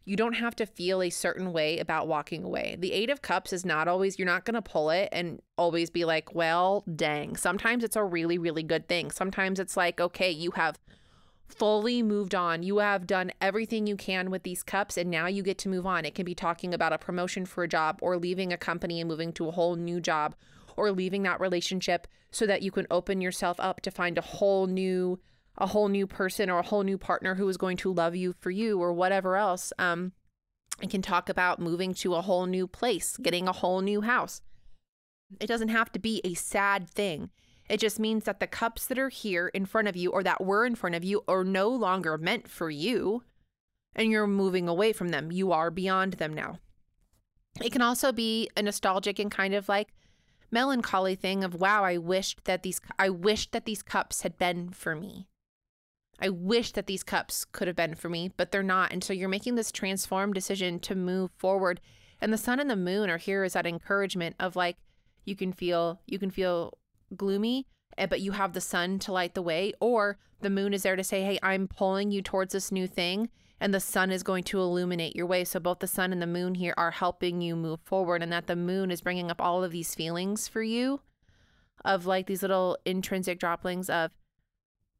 you 0.05 0.17
don't 0.17 0.35
have 0.35 0.57
to 0.57 0.67
feel 0.67 1.03
a 1.03 1.11
certain 1.11 1.53
way 1.53 1.79
about 1.79 2.09
walking 2.09 2.43
away. 2.43 2.77
The 2.79 2.93
Eight 2.93 3.11
of 3.11 3.23
Cups 3.23 3.53
is 3.53 3.65
not 3.65 3.87
always, 3.87 4.19
you're 4.19 4.27
not 4.27 4.45
going 4.45 4.55
to 4.55 4.63
pull 4.63 4.91
it 4.91 5.09
and 5.13 5.41
always 5.57 5.91
be 5.91 6.05
like, 6.05 6.35
well, 6.35 6.85
dang. 6.97 7.37
Sometimes 7.37 7.85
it's 7.85 7.97
a 7.97 8.05
really, 8.05 8.39
really 8.39 8.63
good 8.63 8.89
thing. 8.89 9.11
Sometimes 9.11 9.61
it's 9.61 9.77
like, 9.77 10.01
okay, 10.01 10.31
you 10.31 10.53
have 10.53 10.79
fully 11.49 12.03
moved 12.03 12.35
on. 12.35 12.63
You 12.63 12.79
have 12.79 13.07
done 13.07 13.33
everything 13.41 13.87
you 13.87 13.97
can 13.97 14.31
with 14.31 14.43
these 14.43 14.63
cups 14.63 14.97
and 14.97 15.11
now 15.11 15.27
you 15.27 15.43
get 15.43 15.59
to 15.59 15.69
move 15.69 15.87
on. 15.87 16.05
It 16.05 16.15
can 16.15 16.25
be 16.25 16.35
talking 16.35 16.73
about 16.73 16.93
a 16.93 16.99
promotion 16.99 17.45
for 17.45 17.65
a 17.65 17.69
job 17.69 17.99
or 18.01 18.17
leaving 18.17 18.53
a 18.53 18.57
company 18.57 19.01
and 19.01 19.09
moving 19.09 19.33
to 19.35 19.49
a 19.49 19.53
whole 19.53 19.77
new 19.77 20.01
job 20.01 20.35
or 20.77 20.93
leaving 20.93 21.25
that 21.25 21.41
relationship 21.41 22.07
so 22.31 22.47
that 22.47 22.63
you 22.63 22.71
can 22.71 22.87
open 22.91 23.21
yourself 23.21 23.59
up 23.61 23.81
to 23.83 23.91
find 23.91 24.17
a 24.17 24.23
whole 24.23 24.67
new 24.67 25.19
a 25.61 25.67
whole 25.67 25.89
new 25.89 26.07
person 26.07 26.49
or 26.49 26.59
a 26.59 26.67
whole 26.67 26.83
new 26.83 26.99
partner 26.99 27.35
who 27.35 27.49
is 27.49 27.57
going 27.57 27.77
to 27.77 27.93
love 27.93 28.17
you 28.17 28.35
for 28.41 28.51
you 28.51 28.81
or 28.81 28.93
whatever 28.93 29.37
else. 29.37 29.73
Um, 29.79 30.13
I 30.83 30.87
can 30.87 31.03
talk 31.03 31.29
about 31.29 31.61
moving 31.61 31.93
to 31.95 32.15
a 32.15 32.23
whole 32.23 32.47
new 32.47 32.67
place, 32.67 33.17
getting 33.19 33.47
a 33.47 33.53
whole 33.53 33.83
new 33.83 34.01
house. 34.01 34.41
It 35.39 35.47
doesn't 35.47 35.69
have 35.69 35.93
to 35.93 35.99
be 35.99 36.23
a 36.25 36.35
sad 36.35 36.89
thing. 36.89 37.31
It 37.69 37.79
just 37.79 38.01
means 38.01 38.25
that 38.25 38.41
the 38.41 38.47
cups 38.47 38.87
that 38.87 38.99
are 38.99 39.11
here 39.11 39.49
in 39.49 39.67
front 39.67 39.87
of 39.87 39.97
you 39.97 40.11
or 40.11 40.23
that 40.25 40.43
were 40.43 40.65
in 40.65 40.75
front 40.75 40.97
of 40.97 41.05
you 41.05 41.23
are 41.29 41.45
no 41.45 41.69
longer 41.69 42.19
meant 42.19 42.49
for 42.49 42.71
you 42.71 43.23
and 43.95 44.11
you're 44.11 44.27
moving 44.27 44.69
away 44.69 44.93
from 44.93 45.11
them. 45.11 45.31
You 45.31 45.53
are 45.53 45.71
beyond 45.71 46.15
them 46.15 46.35
now. 46.35 46.59
It 47.63 47.71
can 47.71 47.83
also 47.83 48.11
be 48.13 48.49
a 48.57 48.63
nostalgic 48.63 49.19
and 49.19 49.31
kind 49.31 49.55
of 49.55 49.69
like 49.69 49.89
melancholy 50.51 51.15
thing 51.15 51.45
of 51.45 51.55
wow, 51.55 51.85
I 51.85 51.99
wished 51.99 52.45
that 52.45 52.63
these 52.63 52.81
I 52.99 53.11
wished 53.11 53.53
that 53.53 53.67
these 53.67 53.83
cups 53.83 54.23
had 54.23 54.39
been 54.39 54.71
for 54.71 54.97
me. 54.97 55.29
I 56.21 56.29
wish 56.29 56.73
that 56.73 56.87
these 56.87 57.03
cups 57.03 57.45
could 57.45 57.67
have 57.67 57.77
been 57.77 57.95
for 57.95 58.09
me, 58.09 58.31
but 58.37 58.51
they're 58.51 58.63
not. 58.63 58.93
And 58.93 59.03
so 59.03 59.13
you're 59.13 59.29
making 59.29 59.55
this 59.55 59.73
transformed 59.73 60.35
decision 60.35 60.79
to 60.81 60.95
move 60.95 61.31
forward. 61.39 61.81
And 62.21 62.33
the 62.33 62.39
sun 62.39 62.61
and 62.61 62.69
the 62.69 62.77
moon 62.77 63.09
are 63.09 63.19
here 63.19 63.43
as 63.43 63.55
that 63.55 63.67
encouragement 63.67 64.37
of 64.39 64.55
like 64.55 64.77
you 65.25 65.35
can 65.35 65.53
feel 65.53 66.01
you 66.07 66.19
can 66.19 66.31
feel 66.31 66.79
gloomy, 67.17 67.67
eh, 67.97 68.07
but 68.07 68.21
you 68.21 68.33
have 68.33 68.53
the 68.53 68.61
sun 68.61 68.99
to 69.01 69.13
light 69.13 69.35
the 69.35 69.43
way, 69.43 69.73
or 69.81 70.19
the 70.41 70.51
moon 70.51 70.75
is 70.75 70.83
there 70.83 70.97
to 70.97 71.05
say, 71.05 71.23
"Hey, 71.23 71.39
I'm 71.43 71.69
pulling 71.69 72.11
you 72.11 72.21
towards 72.21 72.53
this 72.53 72.71
new 72.71 72.87
thing." 72.87 73.31
And 73.63 73.75
the 73.75 73.81
sun 73.81 74.11
is 74.11 74.23
going 74.23 74.45
to 74.45 74.61
illuminate 74.61 75.15
your 75.15 75.27
way. 75.27 75.45
So, 75.45 75.61
both 75.61 75.81
the 75.81 75.87
sun 75.87 76.13
and 76.13 76.23
the 76.23 76.27
moon 76.27 76.55
here 76.55 76.75
are 76.77 76.91
helping 76.91 77.41
you 77.41 77.57
move 77.57 77.81
forward, 77.81 78.23
and 78.23 78.33
that 78.33 78.47
the 78.47 78.57
moon 78.57 78.91
is 78.91 79.03
bringing 79.03 79.31
up 79.31 79.41
all 79.41 79.65
of 79.65 79.73
these 79.73 79.95
feelings 79.95 80.49
for 80.49 80.63
you 80.63 81.01
of 81.85 82.07
like 82.07 82.27
these 82.27 82.43
little 82.43 82.77
intrinsic 82.85 83.39
droplings 83.39 83.89
of 83.89 84.11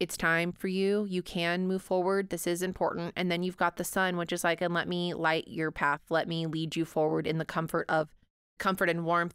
it's 0.01 0.17
time 0.17 0.51
for 0.51 0.69
you. 0.69 1.07
You 1.09 1.23
can 1.23 1.69
move 1.69 1.83
forward. 1.83 2.31
This 2.31 2.47
is 2.47 2.63
important. 2.63 3.13
And 3.17 3.31
then 3.31 3.43
you've 3.43 3.59
got 3.59 3.77
the 3.77 3.85
sun, 3.85 4.17
which 4.17 4.33
is 4.33 4.43
like, 4.43 4.63
and 4.63 4.73
let 4.73 4.89
me 4.89 5.13
light 5.13 5.47
your 5.47 5.71
path. 5.71 6.01
Let 6.09 6.27
me 6.27 6.47
lead 6.47 6.75
you 6.75 6.87
forward 6.87 7.27
in 7.27 7.37
the 7.37 7.45
comfort 7.45 7.85
of 7.89 8.09
comfort 8.59 8.89
and 8.89 9.05
warmth 9.05 9.35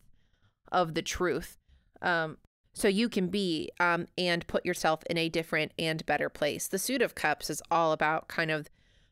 of 0.72 0.96
the 0.96 1.04
truth. 1.04 1.58
Um, 2.02 2.38
so 2.74 2.88
you 2.88 3.08
can 3.08 3.28
be 3.28 3.70
um, 3.80 4.08
and 4.18 4.46
put 4.48 4.66
yourself 4.66 5.04
in 5.10 5.18
a 5.18 5.30
different 5.30 5.72
and 5.78 6.06
better 6.06 6.30
place. 6.30 6.68
The 6.68 6.80
suit 6.80 7.02
of 7.02 7.16
cups 7.16 7.50
is 7.50 7.62
all 7.70 7.92
about 7.92 8.28
kind 8.28 8.52
of 8.52 8.68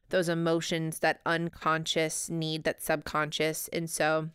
those 0.09 0.27
emotions 0.27 0.99
that 0.99 1.21
unconscious 1.25 2.29
need, 2.29 2.63
that 2.65 2.81
subconscious. 2.81 3.69
And 3.71 3.89
so 3.89 4.29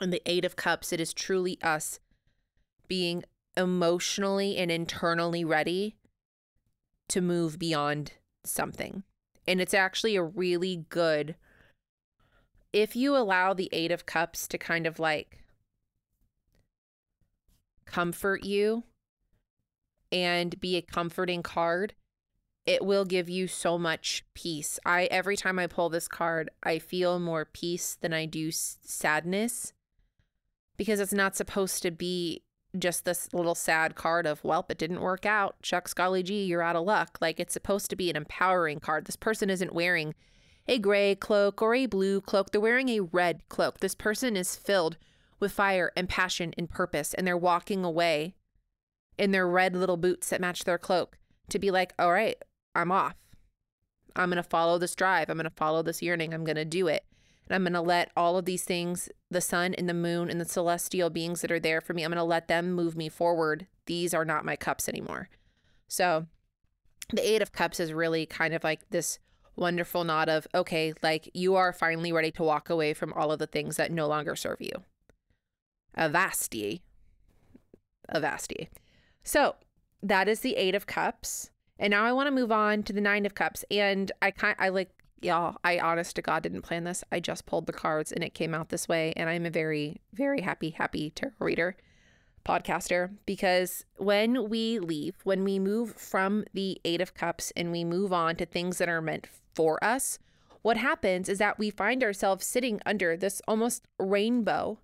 in 0.00 0.10
the 0.10 0.22
eight 0.24 0.44
of 0.44 0.56
cups, 0.56 0.92
it 0.92 1.00
is 1.00 1.12
truly 1.12 1.58
us 1.62 1.98
being 2.86 3.24
emotionally 3.56 4.56
and 4.56 4.70
internally 4.70 5.44
ready 5.44 5.97
to 7.08 7.20
move 7.20 7.58
beyond 7.58 8.12
something. 8.44 9.02
And 9.46 9.60
it's 9.60 9.74
actually 9.74 10.16
a 10.16 10.22
really 10.22 10.84
good, 10.88 11.36
if 12.72 12.94
you 12.94 13.16
allow 13.16 13.54
the 13.54 13.70
Eight 13.72 13.90
of 13.90 14.06
Cups 14.06 14.46
to 14.48 14.58
kind 14.58 14.86
of 14.86 14.98
like 14.98 15.38
comfort 17.86 18.44
you 18.44 18.84
and 20.12 20.58
be 20.60 20.76
a 20.76 20.82
comforting 20.82 21.42
card, 21.42 21.94
it 22.66 22.84
will 22.84 23.06
give 23.06 23.30
you 23.30 23.48
so 23.48 23.78
much 23.78 24.26
peace. 24.34 24.78
I 24.84 25.04
every 25.04 25.36
time 25.36 25.58
I 25.58 25.66
pull 25.66 25.88
this 25.88 26.08
card, 26.08 26.50
I 26.62 26.78
feel 26.78 27.18
more 27.18 27.46
peace 27.46 27.96
than 27.98 28.12
I 28.12 28.26
do 28.26 28.50
sadness 28.50 29.72
because 30.76 31.00
it's 31.00 31.14
not 31.14 31.34
supposed 31.34 31.82
to 31.82 31.90
be 31.90 32.42
just 32.76 33.04
this 33.04 33.32
little 33.32 33.54
sad 33.54 33.94
card 33.94 34.26
of, 34.26 34.42
well, 34.44 34.66
it 34.68 34.78
didn't 34.78 35.00
work 35.00 35.24
out. 35.24 35.56
Shucks, 35.62 35.94
golly 35.94 36.22
gee, 36.22 36.44
you're 36.44 36.62
out 36.62 36.76
of 36.76 36.84
luck. 36.84 37.18
Like 37.20 37.40
it's 37.40 37.54
supposed 37.54 37.88
to 37.90 37.96
be 37.96 38.10
an 38.10 38.16
empowering 38.16 38.80
card. 38.80 39.06
This 39.06 39.16
person 39.16 39.48
isn't 39.48 39.72
wearing 39.72 40.14
a 40.66 40.78
gray 40.78 41.14
cloak 41.14 41.62
or 41.62 41.74
a 41.74 41.86
blue 41.86 42.20
cloak. 42.20 42.50
They're 42.50 42.60
wearing 42.60 42.90
a 42.90 43.00
red 43.00 43.48
cloak. 43.48 43.80
This 43.80 43.94
person 43.94 44.36
is 44.36 44.54
filled 44.54 44.98
with 45.40 45.52
fire 45.52 45.92
and 45.96 46.08
passion 46.08 46.52
and 46.58 46.68
purpose, 46.68 47.14
and 47.14 47.26
they're 47.26 47.36
walking 47.36 47.84
away 47.84 48.34
in 49.16 49.30
their 49.30 49.48
red 49.48 49.74
little 49.74 49.96
boots 49.96 50.28
that 50.28 50.40
match 50.40 50.64
their 50.64 50.78
cloak 50.78 51.16
to 51.48 51.58
be 51.58 51.70
like, 51.70 51.94
all 51.98 52.12
right, 52.12 52.36
I'm 52.74 52.92
off. 52.92 53.14
I'm 54.14 54.30
going 54.30 54.42
to 54.42 54.42
follow 54.42 54.78
this 54.78 54.94
drive. 54.94 55.30
I'm 55.30 55.36
going 55.36 55.44
to 55.44 55.50
follow 55.50 55.82
this 55.82 56.02
yearning. 56.02 56.34
I'm 56.34 56.44
going 56.44 56.56
to 56.56 56.64
do 56.64 56.88
it. 56.88 57.04
And 57.48 57.54
I'm 57.54 57.62
going 57.62 57.72
to 57.72 57.80
let 57.80 58.10
all 58.16 58.36
of 58.36 58.44
these 58.44 58.64
things, 58.64 59.08
the 59.30 59.40
sun 59.40 59.74
and 59.74 59.88
the 59.88 59.94
moon 59.94 60.30
and 60.30 60.40
the 60.40 60.44
celestial 60.44 61.08
beings 61.08 61.40
that 61.40 61.50
are 61.50 61.60
there 61.60 61.80
for 61.80 61.94
me, 61.94 62.04
I'm 62.04 62.10
going 62.10 62.18
to 62.18 62.24
let 62.24 62.48
them 62.48 62.72
move 62.72 62.96
me 62.96 63.08
forward. 63.08 63.66
These 63.86 64.12
are 64.12 64.24
not 64.24 64.44
my 64.44 64.54
cups 64.54 64.88
anymore. 64.88 65.30
So 65.86 66.26
the 67.10 67.26
Eight 67.26 67.40
of 67.40 67.52
Cups 67.52 67.80
is 67.80 67.92
really 67.92 68.26
kind 68.26 68.54
of 68.54 68.62
like 68.62 68.90
this 68.90 69.18
wonderful 69.56 70.04
nod 70.04 70.28
of, 70.28 70.46
okay, 70.54 70.92
like 71.02 71.30
you 71.32 71.56
are 71.56 71.72
finally 71.72 72.12
ready 72.12 72.30
to 72.32 72.42
walk 72.42 72.68
away 72.68 72.92
from 72.94 73.12
all 73.14 73.32
of 73.32 73.38
the 73.38 73.46
things 73.46 73.76
that 73.76 73.90
no 73.90 74.06
longer 74.06 74.36
serve 74.36 74.60
you. 74.60 74.82
Avasti. 75.96 76.82
Avasti. 78.14 78.68
So 79.24 79.56
that 80.02 80.28
is 80.28 80.40
the 80.40 80.56
Eight 80.56 80.74
of 80.74 80.86
Cups. 80.86 81.50
And 81.78 81.92
now 81.92 82.04
I 82.04 82.12
want 82.12 82.26
to 82.26 82.32
move 82.32 82.52
on 82.52 82.82
to 82.84 82.92
the 82.92 83.00
Nine 83.00 83.24
of 83.24 83.34
Cups. 83.34 83.64
And 83.70 84.12
I 84.20 84.30
kind 84.30 84.56
I 84.58 84.68
like 84.68 84.90
y'all, 85.20 85.56
I 85.64 85.78
honest 85.78 86.16
to 86.16 86.22
God 86.22 86.42
didn't 86.42 86.62
plan 86.62 86.84
this. 86.84 87.04
I 87.10 87.20
just 87.20 87.46
pulled 87.46 87.66
the 87.66 87.72
cards 87.72 88.12
and 88.12 88.22
it 88.22 88.34
came 88.34 88.54
out 88.54 88.68
this 88.68 88.88
way. 88.88 89.12
And 89.16 89.28
I'm 89.28 89.46
a 89.46 89.50
very, 89.50 90.00
very 90.12 90.40
happy, 90.40 90.70
happy 90.70 91.10
tarot 91.10 91.32
reader, 91.40 91.76
podcaster, 92.44 93.10
because 93.26 93.84
when 93.96 94.48
we 94.48 94.78
leave, 94.78 95.16
when 95.24 95.44
we 95.44 95.58
move 95.58 95.94
from 95.94 96.44
the 96.54 96.80
Eight 96.84 97.00
of 97.00 97.14
Cups 97.14 97.52
and 97.56 97.70
we 97.70 97.84
move 97.84 98.12
on 98.12 98.36
to 98.36 98.46
things 98.46 98.78
that 98.78 98.88
are 98.88 99.02
meant 99.02 99.26
for 99.54 99.82
us, 99.82 100.18
what 100.62 100.76
happens 100.76 101.28
is 101.28 101.38
that 101.38 101.58
we 101.58 101.70
find 101.70 102.02
ourselves 102.02 102.46
sitting 102.46 102.80
under 102.84 103.16
this 103.16 103.40
almost 103.46 103.86
rainbow 103.98 104.78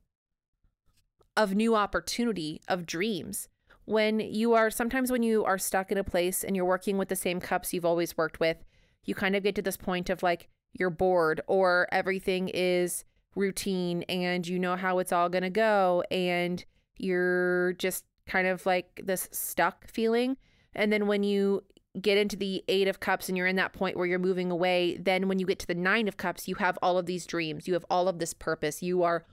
of 1.36 1.54
new 1.54 1.74
opportunity, 1.74 2.60
of 2.68 2.86
dreams. 2.86 3.48
When 3.86 4.20
you 4.20 4.54
are 4.54 4.70
sometimes 4.70 5.10
when 5.10 5.22
you 5.22 5.44
are 5.44 5.58
stuck 5.58 5.92
in 5.92 5.98
a 5.98 6.04
place 6.04 6.42
and 6.42 6.56
you're 6.56 6.64
working 6.64 6.96
with 6.96 7.08
the 7.08 7.16
same 7.16 7.40
cups 7.40 7.74
you've 7.74 7.84
always 7.84 8.16
worked 8.16 8.40
with, 8.40 8.58
you 9.04 9.14
kind 9.14 9.37
of 9.37 9.42
get 9.42 9.54
to 9.56 9.62
this 9.62 9.76
point 9.76 10.11
of 10.11 10.23
like 10.23 10.49
you're 10.73 10.90
bored 10.90 11.40
or 11.46 11.88
everything 11.92 12.49
is 12.49 13.04
routine 13.34 14.02
and 14.02 14.46
you 14.46 14.58
know 14.58 14.76
how 14.76 14.99
it's 14.99 15.12
all 15.12 15.28
going 15.28 15.42
to 15.42 15.50
go 15.50 16.02
and 16.11 16.64
you're 16.96 17.73
just 17.75 18.04
kind 18.26 18.46
of 18.46 18.64
like 18.66 19.00
this 19.04 19.28
stuck 19.32 19.88
feeling. 19.88 20.37
And 20.75 20.92
then 20.92 21.06
when 21.06 21.23
you 21.23 21.64
get 22.00 22.18
into 22.18 22.37
the 22.37 22.64
8 22.66 22.88
of 22.88 23.00
cups 23.00 23.28
and 23.28 23.38
you're 23.38 23.46
in 23.46 23.56
that 23.56 23.73
point 23.73 23.96
where 23.96 24.06
you're 24.06 24.18
moving 24.18 24.50
away, 24.50 24.96
then 24.96 25.28
when 25.28 25.38
you 25.38 25.46
get 25.46 25.58
to 25.61 25.66
the 25.66 25.75
9 25.75 26.08
of 26.08 26.16
cups, 26.16 26.49
you 26.49 26.56
have 26.56 26.78
all 26.82 26.99
of 26.99 27.06
these 27.06 27.26
dreams. 27.26 27.68
You 27.68 27.75
have 27.75 27.87
all 27.88 28.08
of 28.08 28.18
this 28.18 28.34
purpose. 28.34 28.82
You 28.82 29.02
are 29.02 29.25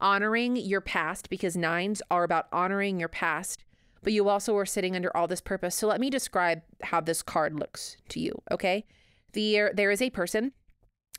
honoring 0.00 0.56
your 0.56 0.80
past 0.80 1.30
because 1.30 1.56
nines 1.56 2.02
are 2.10 2.24
about 2.24 2.46
honoring 2.52 2.98
your 2.98 3.08
past, 3.08 3.64
but 4.02 4.12
you 4.12 4.28
also 4.28 4.56
are 4.56 4.66
sitting 4.66 4.96
under 4.96 5.16
all 5.16 5.26
this 5.26 5.40
purpose. 5.40 5.74
So 5.74 5.86
let 5.86 6.00
me 6.00 6.10
describe 6.10 6.62
how 6.82 7.00
this 7.00 7.22
card 7.22 7.58
looks 7.58 7.96
to 8.10 8.20
you, 8.20 8.40
okay? 8.50 8.84
The, 9.32 9.70
there 9.74 9.90
is 9.90 10.02
a 10.02 10.10
person 10.10 10.52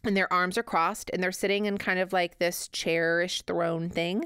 and 0.04 0.16
their 0.16 0.32
arms 0.32 0.58
are 0.58 0.64
crossed 0.64 1.10
and 1.14 1.22
they're 1.22 1.32
sitting 1.32 1.66
in 1.66 1.78
kind 1.78 2.00
of 2.00 2.14
like 2.14 2.40
this 2.40 2.70
chairish 2.70 3.44
throne 3.46 3.90
thing 3.90 4.26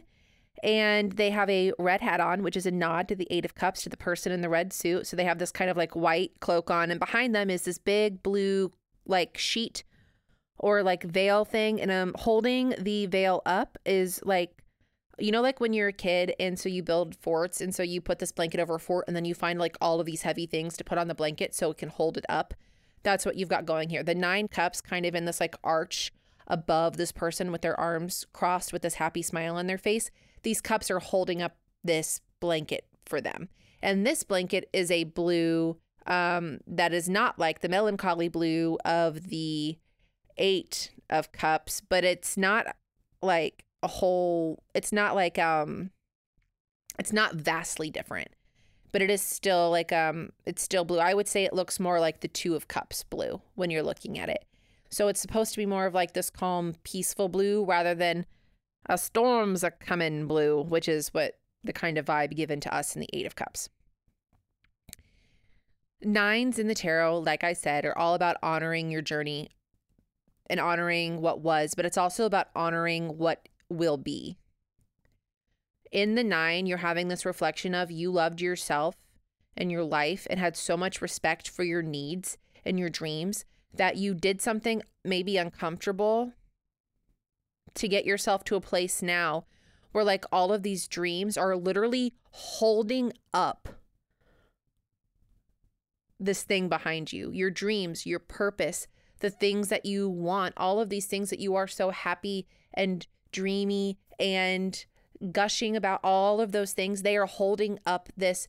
and 0.64 1.12
they 1.12 1.30
have 1.30 1.50
a 1.50 1.74
red 1.78 2.00
hat 2.00 2.22
on, 2.22 2.42
which 2.42 2.56
is 2.56 2.66
a 2.66 2.72
nod 2.72 3.10
to 3.10 3.16
the 3.16 3.28
Eight 3.30 3.44
of 3.44 3.54
Cups 3.54 3.84
to 3.84 3.90
the 3.90 3.98
person 3.98 4.32
in 4.32 4.42
the 4.42 4.50
red 4.50 4.72
suit. 4.72 5.06
So 5.06 5.18
they 5.18 5.26
have 5.26 5.38
this 5.38 5.52
kind 5.52 5.70
of 5.70 5.76
like 5.76 5.94
white 5.94 6.32
cloak 6.40 6.72
on, 6.72 6.90
and 6.90 7.00
behind 7.00 7.36
them 7.36 7.50
is 7.50 7.64
this 7.64 7.78
big 7.78 8.24
blue 8.24 8.72
like 9.06 9.38
sheet 9.38 9.84
or 10.58 10.82
like 10.82 11.04
veil 11.04 11.44
thing. 11.44 11.82
And 11.82 11.92
um, 11.92 12.16
holding 12.18 12.74
the 12.80 13.08
veil 13.08 13.42
up 13.46 13.78
is 13.86 14.22
like, 14.24 14.64
you 15.20 15.32
know, 15.32 15.42
like 15.42 15.60
when 15.60 15.74
you're 15.74 15.90
a 15.90 15.94
kid, 15.94 16.34
and 16.40 16.58
so 16.58 16.70
you 16.70 16.82
build 16.82 17.18
forts, 17.18 17.60
and 17.60 17.76
so 17.76 17.84
you 17.84 18.00
put 18.00 18.20
this 18.20 18.32
blanket 18.32 18.62
over 18.62 18.76
a 18.76 18.80
fort, 18.80 19.04
and 19.08 19.16
then 19.16 19.26
you 19.26 19.36
find 19.36 19.60
like 19.60 19.76
all 19.82 20.00
of 20.00 20.06
these 20.06 20.22
heavy 20.22 20.46
things 20.46 20.78
to 20.78 20.86
put 20.86 20.98
on 20.98 21.10
the 21.10 21.16
blanket 21.16 21.54
so 21.54 21.72
it 21.72 21.78
can 21.78 21.90
hold 21.90 22.18
it 22.18 22.26
up. 22.30 22.54
That's 23.04 23.26
what 23.26 23.36
you've 23.36 23.50
got 23.50 23.66
going 23.66 23.90
here. 23.90 24.04
The 24.04 24.16
nine 24.16 24.48
cups 24.48 24.82
kind 24.82 25.06
of 25.06 25.16
in 25.16 25.26
this 25.26 25.40
like 25.40 25.56
arch 25.64 26.12
above 26.48 26.98
this 26.98 27.12
person 27.12 27.52
with 27.52 27.62
their 27.62 27.80
arms 27.80 28.26
crossed 28.34 28.74
with 28.74 28.82
this 28.82 28.96
happy 28.96 29.22
smile 29.22 29.56
on 29.56 29.68
their 29.68 29.78
face 29.78 30.12
these 30.44 30.62
cups 30.62 30.92
are 30.92 31.00
holding 31.00 31.42
up 31.42 31.58
this 31.84 32.22
blanket 32.40 32.86
for 33.06 33.20
them. 33.20 33.50
And 33.82 34.06
this 34.06 34.24
blanket 34.24 34.70
is 34.72 34.92
a 34.92 35.06
blue 35.06 35.78
um, 36.06 36.60
that 36.68 36.94
is 36.94 37.10
not 37.10 37.40
like 37.40 37.62
the 37.62 37.70
melancholy 37.70 38.28
blue 38.28 38.78
of 38.86 39.30
the 39.30 39.78
eight 40.38 40.92
of 41.10 41.32
cups, 41.32 41.82
but 41.82 42.04
it's 42.04 42.38
not 42.38 42.76
like 43.22 43.66
a 43.82 43.88
whole, 43.88 44.64
it's 44.74 44.92
not 44.92 45.16
like, 45.16 45.40
um, 45.40 45.92
it's 47.00 47.14
not 47.14 47.36
vastly 47.36 47.90
different, 47.90 48.30
but 48.94 49.02
it 49.02 49.10
is 49.10 49.22
still 49.22 49.70
like, 49.72 49.92
um, 49.92 50.32
it's 50.46 50.62
still 50.62 50.86
blue. 50.86 51.00
I 51.00 51.14
would 51.14 51.28
say 51.28 51.44
it 51.44 51.54
looks 51.54 51.80
more 51.80 52.00
like 52.00 52.22
the 52.22 52.28
two 52.30 52.56
of 52.56 52.70
cups 52.70 53.04
blue 53.04 53.42
when 53.56 53.70
you're 53.70 53.84
looking 53.84 54.18
at 54.18 54.30
it. 54.30 54.46
So 54.90 55.08
it's 55.08 55.20
supposed 55.20 55.52
to 55.54 55.58
be 55.58 55.66
more 55.66 55.88
of 55.88 55.96
like 55.96 56.14
this 56.14 56.30
calm, 56.30 56.76
peaceful 56.84 57.28
blue 57.28 57.66
rather 57.66 57.96
than 57.96 58.28
a 58.88 58.98
storm's 58.98 59.64
a 59.64 59.72
coming 59.72 60.28
blue, 60.28 60.62
which 60.62 60.88
is 60.88 61.14
what 61.14 61.40
the 61.64 61.74
kind 61.74 61.98
of 61.98 62.06
vibe 62.06 62.36
given 62.36 62.60
to 62.60 62.74
us 62.74 62.96
in 62.96 63.02
the 63.02 63.10
Eight 63.12 63.26
of 63.26 63.36
Cups. 63.36 63.70
Nines 66.04 66.60
in 66.60 66.68
the 66.68 66.76
tarot, 66.76 67.20
like 67.20 67.44
I 67.44 67.54
said, 67.54 67.86
are 67.86 67.98
all 67.98 68.14
about 68.14 68.38
honoring 68.44 68.92
your 68.92 69.02
journey 69.02 69.50
and 70.48 70.60
honoring 70.60 71.20
what 71.20 71.42
was, 71.42 71.74
but 71.74 71.86
it's 71.86 71.98
also 71.98 72.26
about 72.26 72.50
honoring 72.56 73.18
what 73.18 73.48
will 73.70 73.98
be. 73.98 74.38
In 75.94 76.16
the 76.16 76.24
nine, 76.24 76.66
you're 76.66 76.80
having 76.80 77.08
this 77.08 77.24
reflection 77.24 77.76
of 77.76 77.92
you 77.92 78.12
loved 78.12 78.42
yourself 78.42 78.96
and 79.56 79.72
your 79.72 79.84
life 79.84 80.26
and 80.28 80.40
had 80.40 80.58
so 80.58 80.76
much 80.76 81.04
respect 81.04 81.48
for 81.48 81.64
your 81.64 81.84
needs 81.84 82.40
and 82.66 82.80
your 82.80 82.90
dreams 82.90 83.46
that 83.72 83.96
you 83.96 84.16
did 84.16 84.42
something 84.42 84.82
maybe 85.06 85.38
uncomfortable 85.38 86.34
to 87.76 87.88
get 87.88 88.06
yourself 88.06 88.44
to 88.46 88.56
a 88.56 88.62
place 88.62 89.04
now 89.04 89.46
where 89.92 90.04
like 90.04 90.26
all 90.32 90.52
of 90.52 90.64
these 90.64 90.88
dreams 90.88 91.38
are 91.38 91.56
literally 91.56 92.16
holding 92.32 93.14
up 93.32 93.70
this 96.20 96.42
thing 96.42 96.70
behind 96.70 97.14
you 97.14 97.30
your 97.30 97.52
dreams, 97.52 98.08
your 98.08 98.18
purpose, 98.18 98.88
the 99.20 99.30
things 99.30 99.70
that 99.70 99.86
you 99.86 100.10
want, 100.10 100.56
all 100.58 100.80
of 100.80 100.90
these 100.90 101.06
things 101.06 101.30
that 101.30 101.40
you 101.40 101.54
are 101.54 101.68
so 101.68 101.92
happy 101.92 102.48
and 102.74 103.06
dreamy 103.32 104.00
and 104.20 104.86
gushing 105.32 105.76
about 105.76 106.00
all 106.04 106.42
of 106.42 106.52
those 106.52 106.74
things 106.74 107.02
they 107.02 107.16
are 107.16 107.26
holding 107.26 107.80
up 107.86 108.10
this 108.18 108.48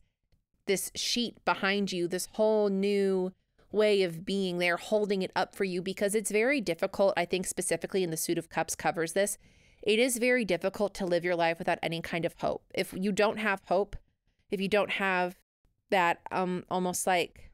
this 0.67 0.91
sheet 0.95 1.37
behind 1.45 1.91
you 1.91 2.07
this 2.07 2.27
whole 2.33 2.69
new 2.69 3.31
way 3.75 4.03
of 4.03 4.25
being 4.25 4.57
there 4.57 4.77
holding 4.77 5.21
it 5.21 5.31
up 5.35 5.53
for 5.53 5.65
you 5.65 5.81
because 5.81 6.15
it's 6.15 6.31
very 6.31 6.61
difficult. 6.61 7.13
I 7.17 7.25
think 7.25 7.45
specifically 7.45 8.03
in 8.03 8.09
the 8.09 8.17
Suit 8.17 8.37
of 8.37 8.49
Cups 8.49 8.75
covers 8.75 9.13
this. 9.13 9.37
It 9.83 9.99
is 9.99 10.17
very 10.17 10.45
difficult 10.45 10.95
to 10.95 11.05
live 11.05 11.23
your 11.23 11.35
life 11.35 11.59
without 11.59 11.77
any 11.83 12.01
kind 12.01 12.25
of 12.25 12.33
hope. 12.39 12.63
If 12.73 12.93
you 12.93 13.11
don't 13.11 13.37
have 13.37 13.61
hope, 13.67 13.95
if 14.49 14.59
you 14.59 14.67
don't 14.67 14.91
have 14.91 15.35
that 15.91 16.19
um 16.31 16.63
almost 16.71 17.05
like 17.05 17.51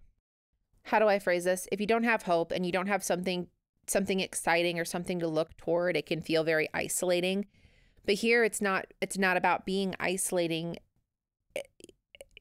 how 0.83 0.99
do 0.99 1.07
I 1.07 1.19
phrase 1.19 1.43
this? 1.43 1.67
If 1.71 1.81
you 1.81 1.87
don't 1.87 2.03
have 2.03 2.23
hope 2.23 2.51
and 2.51 2.65
you 2.65 2.71
don't 2.71 2.87
have 2.87 3.03
something 3.03 3.47
something 3.87 4.19
exciting 4.19 4.79
or 4.79 4.85
something 4.85 5.19
to 5.19 5.27
look 5.27 5.57
toward, 5.57 5.97
it 5.97 6.05
can 6.05 6.21
feel 6.21 6.43
very 6.43 6.69
isolating. 6.73 7.47
But 8.05 8.15
here 8.15 8.43
it's 8.43 8.61
not 8.61 8.87
it's 9.01 9.17
not 9.17 9.37
about 9.37 9.65
being 9.65 9.95
isolating 9.99 10.77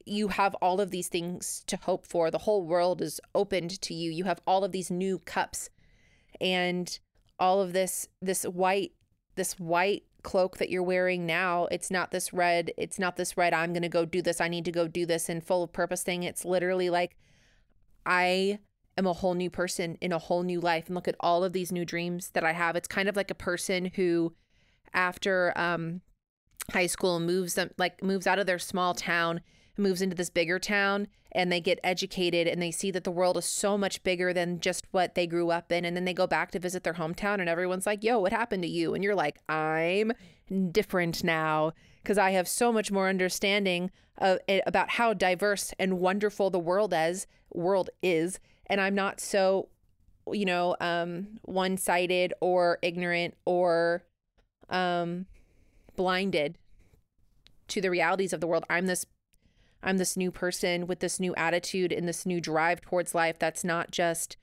you 0.05 0.29
have 0.29 0.55
all 0.55 0.81
of 0.81 0.91
these 0.91 1.07
things 1.07 1.63
to 1.67 1.77
hope 1.77 2.05
for. 2.05 2.31
The 2.31 2.39
whole 2.39 2.65
world 2.65 3.01
is 3.01 3.21
opened 3.35 3.81
to 3.81 3.93
you. 3.93 4.11
You 4.11 4.25
have 4.25 4.41
all 4.47 4.63
of 4.63 4.71
these 4.71 4.89
new 4.89 5.19
cups 5.19 5.69
and 6.39 6.99
all 7.39 7.61
of 7.61 7.73
this 7.73 8.07
this 8.21 8.43
white 8.43 8.93
this 9.35 9.59
white 9.59 10.03
cloak 10.23 10.57
that 10.57 10.69
you're 10.69 10.83
wearing 10.83 11.25
now. 11.25 11.67
It's 11.71 11.89
not 11.89 12.11
this 12.11 12.33
red, 12.33 12.71
it's 12.77 12.99
not 12.99 13.15
this 13.15 13.37
red 13.37 13.53
I'm 13.53 13.73
going 13.73 13.81
to 13.83 13.89
go 13.89 14.05
do 14.05 14.21
this. 14.21 14.41
I 14.41 14.47
need 14.47 14.65
to 14.65 14.71
go 14.71 14.87
do 14.87 15.05
this 15.05 15.29
and 15.29 15.43
full 15.43 15.63
of 15.63 15.73
purpose 15.73 16.03
thing. 16.03 16.23
It's 16.23 16.45
literally 16.45 16.89
like 16.89 17.15
I 18.05 18.59
am 18.97 19.07
a 19.07 19.13
whole 19.13 19.33
new 19.33 19.49
person 19.49 19.97
in 20.01 20.11
a 20.11 20.19
whole 20.19 20.43
new 20.43 20.59
life 20.59 20.87
and 20.87 20.95
look 20.95 21.07
at 21.07 21.15
all 21.19 21.43
of 21.43 21.53
these 21.53 21.71
new 21.71 21.85
dreams 21.85 22.31
that 22.31 22.43
I 22.43 22.51
have. 22.51 22.75
It's 22.75 22.87
kind 22.87 23.09
of 23.09 23.15
like 23.15 23.31
a 23.31 23.35
person 23.35 23.91
who 23.95 24.33
after 24.93 25.53
um 25.55 26.01
high 26.71 26.87
school 26.87 27.19
moves 27.19 27.55
them 27.55 27.69
like 27.77 28.03
moves 28.03 28.27
out 28.27 28.39
of 28.39 28.45
their 28.45 28.59
small 28.59 28.93
town 28.93 29.41
moves 29.77 30.01
into 30.01 30.15
this 30.15 30.29
bigger 30.29 30.59
town 30.59 31.07
and 31.31 31.51
they 31.51 31.61
get 31.61 31.79
educated 31.83 32.47
and 32.47 32.61
they 32.61 32.71
see 32.71 32.91
that 32.91 33.03
the 33.03 33.11
world 33.11 33.37
is 33.37 33.45
so 33.45 33.77
much 33.77 34.03
bigger 34.03 34.33
than 34.33 34.59
just 34.59 34.85
what 34.91 35.15
they 35.15 35.25
grew 35.25 35.49
up 35.49 35.71
in 35.71 35.85
and 35.85 35.95
then 35.95 36.05
they 36.05 36.13
go 36.13 36.27
back 36.27 36.51
to 36.51 36.59
visit 36.59 36.83
their 36.83 36.93
hometown 36.93 37.39
and 37.39 37.49
everyone's 37.49 37.85
like 37.85 38.03
yo 38.03 38.19
what 38.19 38.33
happened 38.33 38.63
to 38.63 38.69
you? 38.69 38.93
And 38.93 39.03
you're 39.03 39.15
like 39.15 39.39
i'm 39.49 40.11
different 40.71 41.23
now 41.23 41.71
because 42.03 42.17
i 42.17 42.31
have 42.31 42.47
so 42.47 42.71
much 42.71 42.91
more 42.91 43.07
understanding 43.07 43.91
of, 44.17 44.39
about 44.67 44.91
how 44.91 45.13
diverse 45.13 45.73
and 45.79 45.99
wonderful 45.99 46.49
the 46.49 46.59
world 46.59 46.93
as 46.93 47.27
world 47.53 47.89
is 48.03 48.39
and 48.67 48.81
i'm 48.81 48.95
not 48.95 49.19
so 49.19 49.69
you 50.31 50.45
know 50.45 50.75
um 50.81 51.39
one-sided 51.43 52.33
or 52.41 52.77
ignorant 52.81 53.35
or 53.45 54.03
um 54.71 55.25
blinded 55.95 56.57
to 57.67 57.81
the 57.81 57.89
realities 57.89 58.33
of 58.33 58.41
the 58.41 58.47
world. 58.47 58.65
I'm 58.69 58.87
this 58.87 59.05
I'm 59.83 59.97
this 59.97 60.15
new 60.15 60.31
person 60.31 60.87
with 60.87 60.99
this 60.99 61.19
new 61.19 61.33
attitude 61.35 61.91
and 61.91 62.07
this 62.07 62.25
new 62.25 62.39
drive 62.39 62.81
towards 62.81 63.15
life 63.15 63.39
that's 63.39 63.63
not 63.63 63.91
just 63.91 64.37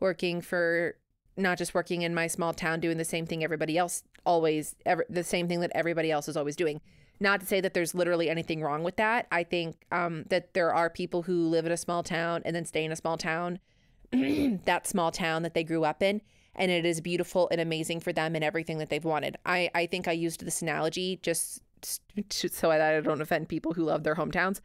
working 0.00 0.40
for 0.40 0.96
not 1.36 1.56
just 1.56 1.74
working 1.74 2.02
in 2.02 2.14
my 2.14 2.26
small 2.26 2.52
town 2.52 2.80
doing 2.80 2.98
the 2.98 3.04
same 3.04 3.24
thing 3.24 3.42
everybody 3.42 3.78
else 3.78 4.02
always 4.26 4.76
ever 4.84 5.06
the 5.08 5.24
same 5.24 5.48
thing 5.48 5.60
that 5.60 5.70
everybody 5.74 6.10
else 6.10 6.28
is 6.28 6.36
always 6.36 6.56
doing. 6.56 6.80
Not 7.20 7.40
to 7.40 7.46
say 7.46 7.60
that 7.60 7.72
there's 7.72 7.94
literally 7.94 8.28
anything 8.28 8.62
wrong 8.62 8.82
with 8.82 8.96
that. 8.96 9.28
I 9.30 9.44
think 9.44 9.86
um, 9.92 10.24
that 10.28 10.54
there 10.54 10.74
are 10.74 10.90
people 10.90 11.22
who 11.22 11.46
live 11.46 11.64
in 11.64 11.72
a 11.72 11.76
small 11.76 12.02
town 12.02 12.42
and 12.44 12.54
then 12.54 12.64
stay 12.64 12.84
in 12.84 12.90
a 12.90 12.96
small 12.96 13.16
town 13.16 13.60
that 14.12 14.86
small 14.86 15.12
town 15.12 15.42
that 15.42 15.54
they 15.54 15.64
grew 15.64 15.84
up 15.84 16.02
in 16.02 16.20
and 16.54 16.70
it 16.70 16.84
is 16.84 17.00
beautiful 17.00 17.48
and 17.50 17.60
amazing 17.60 18.00
for 18.00 18.12
them 18.12 18.34
and 18.34 18.44
everything 18.44 18.78
that 18.78 18.90
they've 18.90 19.04
wanted 19.04 19.36
i 19.46 19.70
i 19.74 19.86
think 19.86 20.08
i 20.08 20.12
used 20.12 20.44
this 20.44 20.62
analogy 20.62 21.18
just 21.22 21.60
so 21.82 22.68
that 22.68 22.80
i 22.80 23.00
don't 23.00 23.20
offend 23.20 23.48
people 23.48 23.72
who 23.74 23.84
love 23.84 24.04
their 24.04 24.14
hometowns 24.14 24.60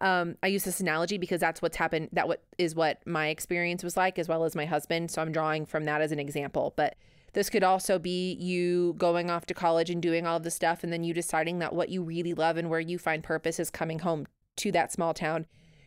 um, 0.00 0.36
I 0.42 0.48
use 0.48 0.64
this 0.64 0.80
analogy 0.80 1.18
because 1.18 1.40
that's 1.40 1.60
what's 1.60 1.76
happened. 1.76 2.10
That 2.12 2.28
what 2.28 2.42
is 2.56 2.74
what 2.74 3.04
my 3.06 3.28
experience 3.28 3.82
was 3.82 3.96
like, 3.96 4.18
as 4.18 4.28
well 4.28 4.44
as 4.44 4.54
my 4.54 4.64
husband. 4.64 5.10
So 5.10 5.20
I'm 5.20 5.32
drawing 5.32 5.66
from 5.66 5.84
that 5.84 6.00
as 6.00 6.12
an 6.12 6.18
example. 6.18 6.72
But 6.76 6.96
this 7.32 7.50
could 7.50 7.64
also 7.64 7.98
be 7.98 8.34
you 8.34 8.94
going 8.96 9.30
off 9.30 9.46
to 9.46 9.54
college 9.54 9.90
and 9.90 10.00
doing 10.00 10.26
all 10.26 10.36
of 10.36 10.44
the 10.44 10.50
stuff, 10.50 10.84
and 10.84 10.92
then 10.92 11.04
you 11.04 11.12
deciding 11.12 11.58
that 11.58 11.74
what 11.74 11.88
you 11.88 12.02
really 12.02 12.34
love 12.34 12.56
and 12.56 12.70
where 12.70 12.80
you 12.80 12.98
find 12.98 13.22
purpose 13.22 13.58
is 13.58 13.70
coming 13.70 14.00
home 14.00 14.26
to 14.56 14.72
that 14.72 14.92
small 14.92 15.14
town 15.14 15.46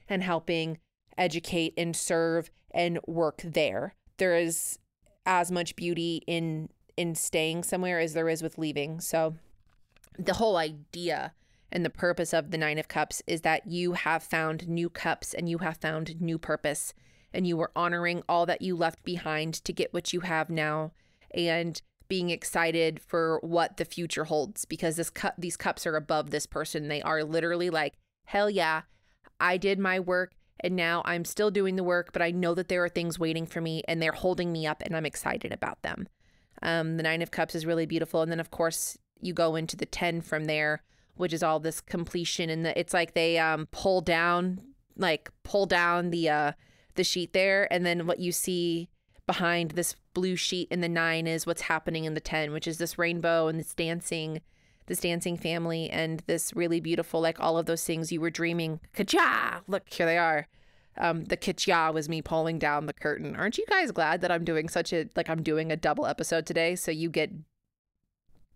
and 0.09 0.23
helping 0.23 0.77
educate 1.17 1.73
and 1.77 1.95
serve 1.95 2.51
and 2.71 2.99
work 3.07 3.41
there. 3.43 3.95
There 4.17 4.35
is 4.35 4.77
as 5.25 5.51
much 5.51 5.75
beauty 5.75 6.23
in 6.27 6.69
in 6.97 7.15
staying 7.15 7.63
somewhere 7.63 7.99
as 7.99 8.13
there 8.13 8.29
is 8.29 8.43
with 8.43 8.57
leaving. 8.57 8.99
So 8.99 9.35
the 10.19 10.33
whole 10.33 10.57
idea 10.57 11.33
and 11.71 11.85
the 11.85 11.89
purpose 11.89 12.33
of 12.33 12.51
the 12.51 12.57
Nine 12.57 12.77
of 12.77 12.87
Cups 12.87 13.23
is 13.25 13.41
that 13.41 13.65
you 13.65 13.93
have 13.93 14.23
found 14.23 14.67
new 14.67 14.89
cups 14.89 15.33
and 15.33 15.47
you 15.47 15.59
have 15.59 15.77
found 15.77 16.19
new 16.19 16.37
purpose 16.37 16.93
and 17.33 17.47
you 17.47 17.59
are 17.61 17.71
honoring 17.75 18.23
all 18.27 18.45
that 18.45 18.61
you 18.61 18.75
left 18.75 19.03
behind 19.03 19.53
to 19.53 19.71
get 19.71 19.93
what 19.93 20.11
you 20.11 20.19
have 20.21 20.49
now 20.49 20.91
and 21.33 21.81
being 22.09 22.29
excited 22.29 22.99
for 22.99 23.39
what 23.41 23.77
the 23.77 23.85
future 23.85 24.25
holds 24.25 24.65
because 24.65 24.97
this 24.97 25.09
cup 25.09 25.33
these 25.37 25.55
cups 25.55 25.87
are 25.87 25.95
above 25.95 26.29
this 26.29 26.45
person. 26.45 26.89
They 26.89 27.01
are 27.01 27.23
literally 27.23 27.69
like, 27.69 27.93
hell 28.25 28.49
yeah, 28.49 28.81
I 29.39 29.55
did 29.55 29.79
my 29.79 29.99
work 29.99 30.33
and 30.61 30.75
now 30.75 31.01
I'm 31.05 31.25
still 31.25 31.51
doing 31.51 31.75
the 31.75 31.83
work, 31.83 32.11
but 32.13 32.21
I 32.21 32.31
know 32.31 32.53
that 32.55 32.67
there 32.67 32.83
are 32.83 32.89
things 32.89 33.19
waiting 33.19 33.45
for 33.45 33.61
me 33.61 33.83
and 33.87 34.01
they're 34.01 34.11
holding 34.11 34.51
me 34.51 34.65
up 34.65 34.81
and 34.85 34.95
I'm 34.95 35.05
excited 35.05 35.51
about 35.51 35.81
them. 35.81 36.07
Um, 36.61 36.97
the 36.97 37.03
Nine 37.03 37.21
of 37.21 37.31
Cups 37.31 37.55
is 37.55 37.65
really 37.65 37.85
beautiful. 37.85 38.21
And 38.21 38.31
then, 38.31 38.39
of 38.39 38.51
course, 38.51 38.97
you 39.19 39.33
go 39.33 39.55
into 39.55 39.75
the 39.75 39.85
10 39.85 40.21
from 40.21 40.45
there, 40.45 40.83
which 41.15 41.33
is 41.33 41.43
all 41.43 41.59
this 41.59 41.81
completion 41.81 42.49
and 42.49 42.65
the, 42.65 42.79
it's 42.79 42.93
like 42.93 43.13
they 43.13 43.37
um 43.37 43.67
pull 43.71 44.01
down 44.01 44.59
like 44.97 45.29
pull 45.43 45.65
down 45.65 46.09
the 46.09 46.29
uh 46.29 46.51
the 46.95 47.03
sheet 47.03 47.33
there 47.33 47.71
and 47.71 47.85
then 47.85 48.07
what 48.07 48.19
you 48.19 48.31
see 48.31 48.89
behind 49.27 49.71
this 49.71 49.95
blue 50.13 50.35
sheet 50.35 50.67
in 50.71 50.81
the 50.81 50.89
nine 50.89 51.27
is 51.27 51.45
what's 51.45 51.61
happening 51.61 52.05
in 52.05 52.13
the 52.13 52.19
10, 52.19 52.51
which 52.51 52.67
is 52.67 52.77
this 52.77 52.97
rainbow 52.97 53.47
and 53.47 53.59
this 53.59 53.73
dancing, 53.73 54.41
this 54.87 54.99
dancing 54.99 55.37
family 55.37 55.89
and 55.89 56.21
this 56.27 56.55
really 56.55 56.79
beautiful, 56.79 57.21
like 57.21 57.39
all 57.39 57.57
of 57.57 57.65
those 57.65 57.83
things 57.83 58.11
you 58.11 58.21
were 58.21 58.29
dreaming. 58.29 58.79
Kacha! 58.93 59.61
Look, 59.67 59.91
here 59.91 60.05
they 60.05 60.17
are. 60.17 60.47
Um, 60.97 61.25
the 61.25 61.37
kitcha 61.37 61.93
was 61.93 62.09
me 62.09 62.21
pulling 62.21 62.59
down 62.59 62.85
the 62.85 62.93
curtain. 62.93 63.35
Aren't 63.35 63.57
you 63.57 63.65
guys 63.69 63.91
glad 63.91 64.21
that 64.21 64.31
I'm 64.31 64.43
doing 64.43 64.67
such 64.67 64.91
a, 64.91 65.07
like 65.15 65.29
I'm 65.29 65.41
doing 65.41 65.71
a 65.71 65.77
double 65.77 66.05
episode 66.05 66.45
today? 66.45 66.75
So 66.75 66.91
you 66.91 67.09
get 67.09 67.31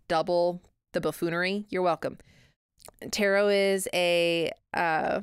double 0.08 0.62
the 0.92 1.00
buffoonery. 1.00 1.66
You're 1.70 1.82
welcome. 1.82 2.18
Tarot 3.10 3.48
is 3.48 3.88
a, 3.94 4.52
uh, 4.74 5.22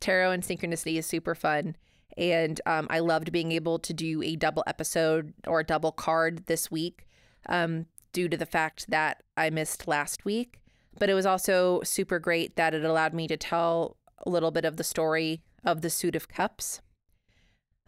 tarot 0.00 0.32
and 0.32 0.42
synchronicity 0.42 0.98
is 0.98 1.06
super 1.06 1.34
fun. 1.34 1.76
And 2.16 2.60
um, 2.66 2.88
I 2.90 2.98
loved 2.98 3.30
being 3.30 3.52
able 3.52 3.78
to 3.78 3.94
do 3.94 4.22
a 4.22 4.34
double 4.34 4.64
episode 4.66 5.32
or 5.46 5.60
a 5.60 5.64
double 5.64 5.92
card 5.92 6.46
this 6.46 6.70
week 6.70 7.06
um, 7.48 7.86
due 8.12 8.28
to 8.28 8.36
the 8.36 8.46
fact 8.46 8.90
that 8.90 9.22
I 9.36 9.50
missed 9.50 9.88
last 9.88 10.24
week. 10.24 10.60
But 10.98 11.08
it 11.08 11.14
was 11.14 11.26
also 11.26 11.80
super 11.84 12.18
great 12.18 12.56
that 12.56 12.74
it 12.74 12.84
allowed 12.84 13.14
me 13.14 13.28
to 13.28 13.36
tell 13.36 13.96
a 14.26 14.30
little 14.30 14.50
bit 14.50 14.64
of 14.64 14.76
the 14.76 14.84
story 14.84 15.42
of 15.64 15.80
the 15.80 15.90
Suit 15.90 16.16
of 16.16 16.28
Cups. 16.28 16.80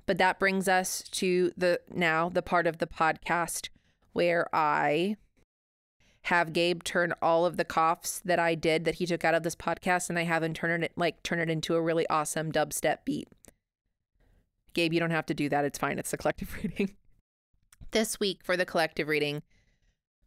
But 0.06 0.18
that 0.18 0.38
brings 0.38 0.68
us 0.68 1.02
to 1.12 1.52
the 1.56 1.80
now 1.92 2.28
the 2.28 2.42
part 2.42 2.66
of 2.66 2.78
the 2.78 2.86
podcast 2.86 3.68
where 4.12 4.48
I 4.54 5.16
have 6.26 6.52
Gabe 6.52 6.84
turn 6.84 7.12
all 7.20 7.44
of 7.44 7.56
the 7.56 7.64
coughs 7.64 8.20
that 8.24 8.38
I 8.38 8.54
did 8.54 8.84
that 8.84 8.96
he 8.96 9.06
took 9.06 9.24
out 9.24 9.34
of 9.34 9.42
this 9.42 9.56
podcast 9.56 10.08
and 10.08 10.18
I 10.18 10.22
have 10.22 10.42
him 10.42 10.54
turn 10.54 10.82
it 10.84 10.92
like 10.96 11.22
turn 11.22 11.40
it 11.40 11.50
into 11.50 11.74
a 11.74 11.82
really 11.82 12.06
awesome 12.08 12.52
dubstep 12.52 12.98
beat. 13.04 13.28
Gabe, 14.74 14.92
you 14.92 15.00
don't 15.00 15.10
have 15.10 15.26
to 15.26 15.34
do 15.34 15.48
that. 15.48 15.64
It's 15.64 15.78
fine. 15.78 15.98
It's 15.98 16.10
the 16.10 16.16
collective 16.16 16.54
reading. 16.62 16.96
this 17.90 18.18
week 18.20 18.40
for 18.42 18.56
the 18.56 18.64
collective 18.64 19.08
reading, 19.08 19.42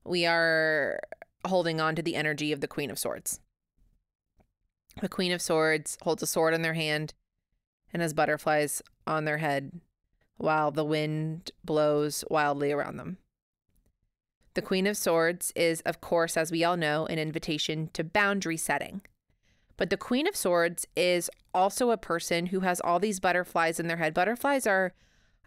we 0.06 0.26
are 0.26 1.00
holding 1.46 1.82
on 1.82 1.96
to 1.96 2.02
the 2.02 2.16
energy 2.16 2.52
of 2.52 2.62
the 2.62 2.68
Queen 2.68 2.92
of 2.92 3.00
Swords. 3.00 3.40
The 5.02 5.10
Queen 5.10 5.32
of 5.32 5.42
Swords 5.42 5.98
holds 6.04 6.24
a 6.24 6.28
sword 6.28 6.54
in 6.54 6.62
their 6.62 6.74
hand 6.74 7.14
and 7.92 8.02
has 8.02 8.14
butterflies 8.14 8.82
on 9.06 9.26
their 9.26 9.40
head 9.40 9.82
while 10.38 10.72
the 10.72 10.86
wind 10.86 11.52
blows 11.64 12.24
wildly 12.30 12.72
around 12.72 12.98
them. 12.98 13.18
The 14.54 14.62
Queen 14.62 14.88
of 14.88 14.96
Swords 14.96 15.52
is, 15.56 15.82
of 15.82 16.00
course, 16.00 16.38
as 16.38 16.52
we 16.52 16.64
all 16.64 16.78
know, 16.78 17.06
an 17.08 17.20
invitation 17.20 17.90
to 17.94 18.04
boundary 18.04 18.58
setting. 18.58 19.02
But 19.76 19.90
the 19.90 19.98
Queen 19.98 20.28
of 20.28 20.36
Swords 20.36 20.88
is 20.96 21.30
also 21.54 21.92
a 21.92 21.98
person 21.98 22.48
who 22.48 22.62
has 22.62 22.80
all 22.80 23.00
these 23.00 23.20
butterflies 23.20 23.80
in 23.80 23.88
their 23.88 23.98
head. 23.98 24.14
Butterflies 24.14 24.66
are 24.66 24.94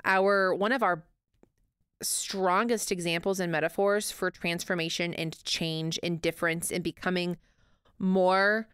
our 0.05 0.55
one 0.55 0.73
of 0.73 0.83
our 0.83 1.05
strongest 2.03 2.93
examples 2.93 3.41
and 3.41 3.51
metaphors 3.51 4.11
for 4.11 4.31
transformation 4.31 5.15
and 5.15 5.43
change 5.45 5.99
and 6.03 6.21
difference 6.21 6.71
and 6.71 6.85
becoming 6.85 7.37
more 7.99 8.69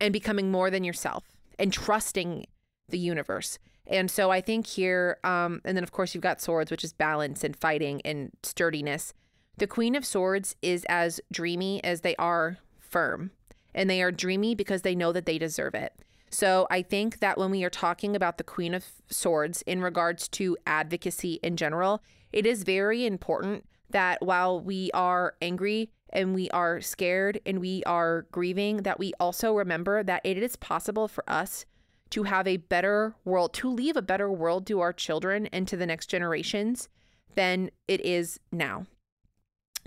and 0.00 0.12
becoming 0.12 0.50
more 0.50 0.70
than 0.70 0.84
yourself 0.84 1.24
and 1.58 1.72
trusting 1.72 2.46
the 2.88 2.98
universe. 2.98 3.58
And 3.86 4.10
so 4.10 4.30
I 4.30 4.40
think 4.40 4.66
here, 4.66 5.18
um, 5.24 5.60
and 5.64 5.76
then 5.76 5.84
of 5.84 5.92
course 5.92 6.14
you've 6.14 6.22
got 6.22 6.40
swords, 6.40 6.70
which 6.70 6.84
is 6.84 6.92
balance 6.92 7.44
and 7.44 7.56
fighting 7.56 8.00
and 8.04 8.30
sturdiness. 8.42 9.12
The 9.58 9.66
Queen 9.66 9.94
of 9.94 10.04
Swords 10.04 10.56
is 10.62 10.84
as 10.88 11.20
dreamy 11.30 11.82
as 11.84 12.00
they 12.00 12.16
are 12.16 12.58
firm 12.78 13.30
and 13.74 13.90
they 13.90 14.02
are 14.02 14.12
dreamy 14.12 14.54
because 14.54 14.82
they 14.82 14.94
know 14.94 15.12
that 15.12 15.26
they 15.26 15.38
deserve 15.38 15.74
it. 15.74 15.92
So 16.34 16.66
I 16.68 16.82
think 16.82 17.20
that 17.20 17.38
when 17.38 17.52
we 17.52 17.62
are 17.62 17.70
talking 17.70 18.16
about 18.16 18.38
the 18.38 18.42
Queen 18.44 18.74
of 18.74 18.84
Swords 19.08 19.62
in 19.62 19.80
regards 19.80 20.26
to 20.30 20.56
advocacy 20.66 21.34
in 21.44 21.56
general, 21.56 22.02
it 22.32 22.44
is 22.44 22.64
very 22.64 23.06
important 23.06 23.68
that 23.90 24.20
while 24.20 24.60
we 24.60 24.90
are 24.94 25.36
angry 25.40 25.92
and 26.08 26.34
we 26.34 26.50
are 26.50 26.80
scared 26.80 27.38
and 27.46 27.60
we 27.60 27.84
are 27.84 28.26
grieving, 28.32 28.78
that 28.78 28.98
we 28.98 29.12
also 29.20 29.54
remember 29.54 30.02
that 30.02 30.22
it 30.24 30.36
is 30.36 30.56
possible 30.56 31.06
for 31.06 31.22
us 31.30 31.66
to 32.10 32.24
have 32.24 32.48
a 32.48 32.56
better 32.56 33.14
world, 33.24 33.54
to 33.54 33.70
leave 33.70 33.96
a 33.96 34.02
better 34.02 34.28
world 34.28 34.66
to 34.66 34.80
our 34.80 34.92
children 34.92 35.46
and 35.52 35.68
to 35.68 35.76
the 35.76 35.86
next 35.86 36.08
generations 36.08 36.88
than 37.36 37.70
it 37.86 38.04
is 38.04 38.40
now. 38.50 38.86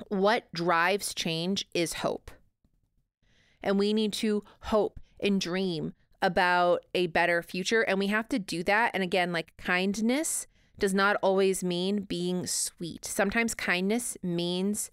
What 0.08 0.46
drives 0.54 1.14
change 1.14 1.68
is 1.74 1.96
hope. 1.96 2.32
And 3.62 3.78
we 3.78 3.92
need 3.92 4.14
to 4.14 4.46
hope 4.62 5.02
and 5.20 5.42
dream 5.42 5.94
about 6.22 6.86
a 6.94 7.08
better 7.08 7.42
future. 7.42 7.82
And 7.82 8.00
we 8.00 8.08
have 8.08 8.28
to 8.30 8.40
do 8.40 8.64
that. 8.64 8.92
And 8.94 9.04
again, 9.04 9.32
like 9.32 9.56
kindness 9.58 10.48
does 10.80 10.94
not 10.94 11.18
always 11.22 11.64
mean 11.64 12.02
being 12.02 12.46
sweet. 12.46 13.06
Sometimes 13.06 13.56
kindness 13.56 14.18
means 14.22 14.92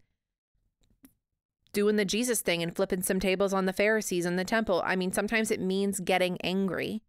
doing 1.73 1.97
the 1.97 2.05
Jesus 2.05 2.41
thing 2.41 2.63
and 2.63 2.75
flipping 2.75 3.03
some 3.03 3.21
tables 3.21 3.53
on 3.53 3.67
the 3.67 3.73
Pharisees 3.73 4.25
in 4.25 4.37
the 4.37 4.45
temple. 4.45 4.83
I 4.85 4.97
mean, 4.97 5.13
sometimes 5.13 5.51
it 5.51 5.61
means 5.61 6.01
getting 6.01 6.41
angry. 6.43 7.03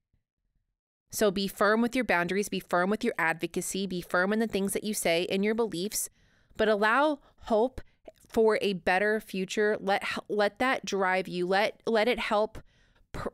So 1.12 1.32
be 1.32 1.48
firm 1.48 1.82
with 1.82 1.96
your 1.96 2.04
boundaries, 2.04 2.50
be 2.50 2.60
firm 2.60 2.90
with 2.90 3.04
your 3.04 3.14
advocacy, 3.18 3.88
be 3.88 4.02
firm 4.02 4.34
in 4.34 4.40
the 4.40 4.48
things 4.48 4.74
that 4.74 4.84
you 4.84 4.94
say 4.94 5.24
in 5.24 5.44
your 5.44 5.56
beliefs, 5.56 6.10
but 6.58 6.68
allow 6.68 7.20
hope 7.44 7.80
for 8.28 8.58
a 8.62 8.74
better 8.74 9.22
future. 9.22 9.78
Let 9.80 10.04
let 10.28 10.60
that 10.60 10.84
drive 10.84 11.28
you. 11.28 11.48
Let 11.48 11.80
let 11.86 12.10
it 12.10 12.20
help 12.20 12.58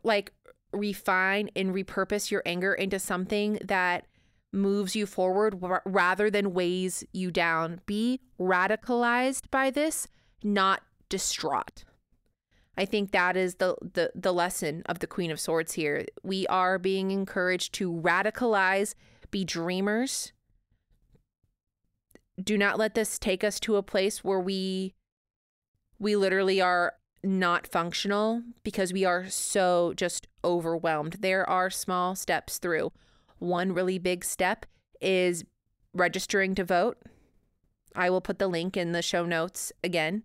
like 0.04 0.32
refine 0.74 1.50
and 1.56 1.74
repurpose 1.74 2.32
your 2.32 2.42
anger 2.46 2.74
into 2.74 3.00
something 3.00 3.60
that 3.64 4.06
moves 4.54 4.96
you 4.96 5.06
forward 5.06 5.64
rather 5.86 6.30
than 6.30 6.54
weighs 6.54 7.04
you 7.14 7.32
down. 7.32 7.82
Be 7.86 8.20
radicalized 8.40 9.50
by 9.50 9.70
this, 9.70 10.08
not 10.44 10.82
distraught. 11.10 11.84
I 12.78 12.86
think 12.86 13.12
that 13.12 13.36
is 13.36 13.56
the, 13.56 13.76
the 13.82 14.12
the 14.16 14.34
lesson 14.34 14.82
of 14.86 15.00
the 15.00 15.08
Queen 15.08 15.30
of 15.30 15.40
Swords 15.40 15.74
here. 15.74 16.06
We 16.24 16.48
are 16.48 16.80
being 16.80 17.12
encouraged 17.12 17.74
to 17.74 17.92
radicalize, 17.92 18.96
be 19.30 19.44
dreamers, 19.44 20.32
do 22.42 22.58
not 22.58 22.78
let 22.78 22.96
this 22.96 23.20
take 23.20 23.44
us 23.44 23.60
to 23.62 23.76
a 23.76 23.84
place 23.84 24.24
where 24.24 24.40
we 24.40 24.94
we 26.00 26.16
literally 26.16 26.60
are 26.60 26.94
not 27.24 27.68
functional 27.68 28.42
because 28.64 28.92
we 28.92 29.06
are 29.06 29.30
so 29.30 29.94
just 29.96 30.28
overwhelmed. 30.44 31.18
There 31.20 31.48
are 31.50 31.70
small 31.70 32.16
steps 32.16 32.58
through. 32.58 32.92
One 33.40 33.74
really 33.74 33.98
big 33.98 34.24
step 34.24 34.66
is 35.00 35.44
registering 35.94 36.56
to 36.56 36.64
vote. 36.64 36.98
I 37.96 38.10
will 38.10 38.22
put 38.22 38.40
the 38.40 38.48
link 38.48 38.78
in 38.78 38.92
the 38.92 39.02
show 39.02 39.26
notes 39.26 39.72
again. 39.84 40.24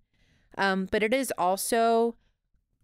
Um, 0.58 0.88
but 0.90 1.02
it 1.02 1.12
is 1.12 1.32
also 1.36 2.16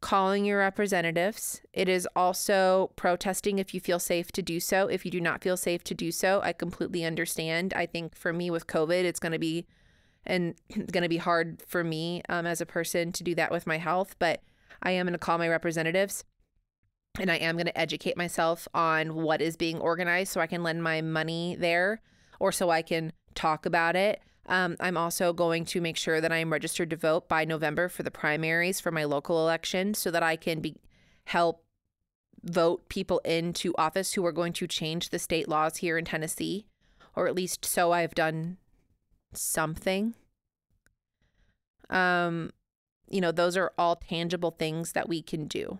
calling 0.01 0.45
your 0.45 0.59
representatives. 0.59 1.62
It 1.73 1.88
is 1.88 2.09
also 2.16 2.90
protesting 2.97 3.59
if 3.59 3.73
you 3.73 3.81
feel 3.81 3.99
safe 3.99 4.33
to 4.33 4.42
do 4.42 4.59
so. 4.59 4.88
If 4.88 5.05
you 5.05 5.11
do 5.11 5.21
not 5.21 5.42
feel 5.42 5.57
safe 5.57 5.85
to 5.85 5.95
do 5.95 6.11
so, 6.11 6.40
I 6.42 6.53
completely 6.53 7.05
understand. 7.05 7.73
I 7.75 7.87
think 7.87 8.16
for 8.16 8.33
me 8.33 8.51
with 8.51 8.66
COVID, 8.66 9.05
it's 9.05 9.21
going 9.21 9.33
to 9.33 9.38
be 9.38 9.66
and 10.25 10.55
it's 10.68 10.92
going 10.92 11.03
to 11.03 11.09
be 11.09 11.16
hard 11.16 11.62
for 11.66 11.83
me 11.83 12.23
um, 12.29 12.47
as 12.47 12.61
a 12.61 12.66
person 12.66 13.12
to 13.12 13.25
do 13.25 13.35
that 13.35 13.51
with 13.51 13.66
my 13.66 13.79
health, 13.79 14.14
but 14.18 14.42
I 14.83 14.92
am 14.92 15.07
going 15.07 15.12
to 15.12 15.18
call 15.18 15.38
my 15.38 15.49
representatives 15.49 16.25
and 17.20 17.31
I 17.31 17.37
am 17.37 17.57
going 17.57 17.66
to 17.66 17.79
educate 17.79 18.16
myself 18.16 18.66
on 18.75 19.14
what 19.14 19.42
is 19.42 19.57
being 19.57 19.79
organized 19.79 20.33
so 20.33 20.40
I 20.40 20.46
can 20.46 20.62
lend 20.62 20.83
my 20.83 21.03
money 21.03 21.57
there 21.59 22.01
or 22.40 22.53
so 22.53 22.70
I 22.70 22.83
can 22.83 23.12
talk 23.35 23.66
about 23.66 23.96
it. 23.96 24.22
Um, 24.46 24.77
I'm 24.81 24.96
also 24.96 25.33
going 25.33 25.64
to 25.66 25.81
make 25.81 25.96
sure 25.96 26.20
that 26.20 26.33
I 26.33 26.38
am 26.38 26.53
registered 26.53 26.90
to 26.90 26.96
vote 26.96 27.29
by 27.29 27.44
November 27.44 27.88
for 27.88 28.03
the 28.03 28.11
primaries 28.11 28.81
for 28.81 28.90
my 28.90 29.05
local 29.05 29.38
election 29.38 29.94
so 29.94 30.11
that 30.11 30.22
I 30.22 30.37
can 30.37 30.61
be 30.61 30.77
help 31.27 31.64
vote 32.42 32.88
people 32.88 33.18
into 33.20 33.75
office 33.79 34.14
who 34.14 34.27
are 34.27 34.33
going 34.33 34.53
to 34.55 34.66
change 34.66 35.11
the 35.11 35.18
state 35.18 35.48
laws 35.48 35.77
here 35.77 35.96
in 35.96 36.05
Tennessee, 36.05 36.66
or 37.14 37.29
at 37.29 37.37
least 37.37 37.64
so 37.64 37.92
I've 37.92 38.14
done 38.14 38.57
something. 39.33 40.14
Um, 41.88 42.51
you 43.09 43.20
know, 43.20 43.31
those 43.31 43.57
are 43.57 43.72
all 43.79 43.96
tangible 43.96 44.51
things 44.51 44.92
that 44.92 45.09
we 45.09 45.22
can 45.22 45.46
do. 45.46 45.79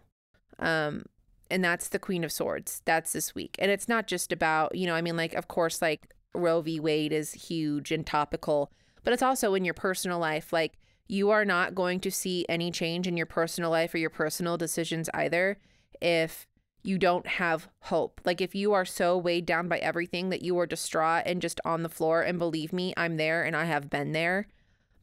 Um, 0.61 1.07
and 1.53 1.63
that's 1.63 1.89
the 1.89 1.99
Queen 1.99 2.25
of 2.25 2.33
Swords. 2.33 2.81
That's 2.87 3.13
this 3.13 3.35
week. 3.35 3.57
And 3.59 3.71
it's 3.71 3.89
not 3.89 4.07
just 4.07 4.33
about, 4.33 4.75
you 4.75 4.87
know, 4.87 4.95
I 4.95 5.03
mean, 5.03 5.17
like, 5.17 5.35
of 5.35 5.49
course, 5.49 5.83
like 5.83 6.13
Roe 6.35 6.63
v. 6.63 6.81
Wade 6.81 7.13
is 7.13 7.33
huge 7.33 7.93
and 7.93 8.07
topical, 8.07 8.73
but 9.05 9.13
it's 9.13 9.23
also 9.23 9.55
in 9.55 9.65
your 9.65 9.75
personal 9.75 10.19
life. 10.19 10.53
Like, 10.53 10.79
you 11.09 11.31
are 11.31 11.45
not 11.45 11.75
going 11.75 12.01
to 12.01 12.11
see 12.11 12.47
any 12.49 12.71
change 12.71 13.07
in 13.07 13.17
your 13.19 13.27
personal 13.27 13.71
life 13.71 13.93
or 13.93 13.99
your 13.99 14.11
personal 14.11 14.57
decisions 14.57 15.11
either 15.13 15.59
if 16.01 16.47
you 16.83 16.99
don't 16.99 17.27
have 17.27 17.69
hope. 17.81 18.21
Like, 18.25 18.41
if 18.41 18.55
you 18.55 18.73
are 18.73 18.87
so 18.87 19.19
weighed 19.19 19.45
down 19.45 19.69
by 19.69 19.79
everything 19.79 20.31
that 20.31 20.43
you 20.43 20.59
are 20.59 20.67
distraught 20.67 21.25
and 21.27 21.43
just 21.43 21.61
on 21.65 21.83
the 21.83 21.89
floor, 21.89 22.23
and 22.23 22.39
believe 22.39 22.73
me, 22.73 22.95
I'm 22.97 23.19
there 23.19 23.45
and 23.45 23.55
I 23.55 23.67
have 23.67 23.91
been 23.91 24.13
there. 24.13 24.49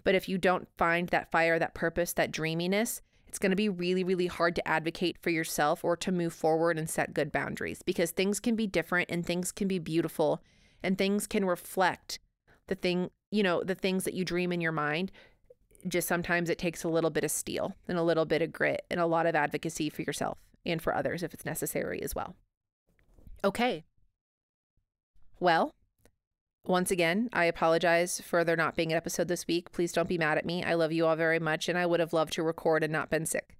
But 0.03 0.15
if 0.15 0.27
you 0.27 0.37
don't 0.37 0.67
find 0.77 1.09
that 1.09 1.31
fire, 1.31 1.59
that 1.59 1.75
purpose, 1.75 2.13
that 2.13 2.31
dreaminess, 2.31 3.01
it's 3.29 3.37
going 3.37 3.51
to 3.51 3.55
be 3.55 3.69
really, 3.69 4.03
really 4.03 4.25
hard 4.25 4.55
to 4.55 4.67
advocate 4.67 5.15
for 5.21 5.29
yourself 5.29 5.85
or 5.85 5.95
to 5.95 6.11
move 6.11 6.33
forward 6.33 6.79
and 6.79 6.89
set 6.89 7.13
good 7.13 7.31
boundaries 7.31 7.83
because 7.83 8.09
things 8.09 8.39
can 8.39 8.55
be 8.55 8.65
different 8.65 9.11
and 9.11 9.23
things 9.23 9.51
can 9.51 9.67
be 9.67 9.77
beautiful 9.77 10.41
and 10.81 10.97
things 10.97 11.27
can 11.27 11.45
reflect 11.45 12.17
the 12.65 12.73
thing, 12.73 13.11
you 13.29 13.43
know, 13.43 13.61
the 13.63 13.75
things 13.75 14.03
that 14.03 14.15
you 14.15 14.25
dream 14.25 14.51
in 14.51 14.61
your 14.61 14.71
mind, 14.71 15.11
just 15.87 16.07
sometimes 16.07 16.49
it 16.49 16.57
takes 16.57 16.83
a 16.83 16.89
little 16.89 17.11
bit 17.11 17.23
of 17.23 17.29
steel 17.29 17.75
and 17.87 17.99
a 17.99 18.03
little 18.03 18.25
bit 18.25 18.41
of 18.41 18.51
grit 18.51 18.83
and 18.89 18.99
a 18.99 19.05
lot 19.05 19.27
of 19.27 19.35
advocacy 19.35 19.91
for 19.91 20.01
yourself 20.01 20.39
and 20.65 20.81
for 20.81 20.95
others 20.95 21.21
if 21.21 21.31
it's 21.31 21.45
necessary 21.45 22.01
as 22.01 22.15
well. 22.15 22.35
Okay. 23.43 23.83
Well, 25.39 25.75
once 26.69 26.91
again, 26.91 27.29
I 27.33 27.45
apologize 27.45 28.21
for 28.21 28.43
there 28.43 28.55
not 28.55 28.75
being 28.75 28.91
an 28.91 28.97
episode 28.97 29.27
this 29.27 29.47
week. 29.47 29.71
Please 29.71 29.91
don't 29.91 30.07
be 30.07 30.19
mad 30.19 30.37
at 30.37 30.45
me. 30.45 30.63
I 30.63 30.75
love 30.75 30.91
you 30.91 31.07
all 31.07 31.15
very 31.15 31.39
much, 31.39 31.67
and 31.67 31.77
I 31.77 31.87
would 31.87 31.99
have 31.99 32.13
loved 32.13 32.33
to 32.33 32.43
record 32.43 32.83
and 32.83 32.93
not 32.93 33.09
been 33.09 33.25
sick. 33.25 33.57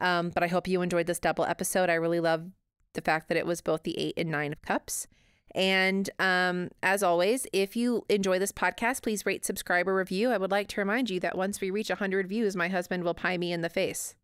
Um, 0.00 0.30
but 0.30 0.42
I 0.42 0.48
hope 0.48 0.66
you 0.66 0.82
enjoyed 0.82 1.06
this 1.06 1.20
double 1.20 1.44
episode. 1.44 1.88
I 1.88 1.94
really 1.94 2.18
love 2.18 2.50
the 2.94 3.02
fact 3.02 3.28
that 3.28 3.36
it 3.36 3.46
was 3.46 3.60
both 3.60 3.84
the 3.84 3.96
eight 3.96 4.14
and 4.16 4.30
nine 4.30 4.50
of 4.50 4.62
cups. 4.62 5.06
And 5.54 6.10
um, 6.18 6.70
as 6.82 7.04
always, 7.04 7.46
if 7.52 7.76
you 7.76 8.04
enjoy 8.08 8.40
this 8.40 8.52
podcast, 8.52 9.02
please 9.02 9.24
rate, 9.24 9.44
subscribe, 9.44 9.86
or 9.86 9.94
review. 9.94 10.30
I 10.30 10.38
would 10.38 10.50
like 10.50 10.66
to 10.68 10.80
remind 10.80 11.08
you 11.08 11.20
that 11.20 11.38
once 11.38 11.60
we 11.60 11.70
reach 11.70 11.88
100 11.88 12.28
views, 12.28 12.56
my 12.56 12.66
husband 12.66 13.04
will 13.04 13.14
pie 13.14 13.38
me 13.38 13.52
in 13.52 13.60
the 13.60 13.68
face 13.68 14.16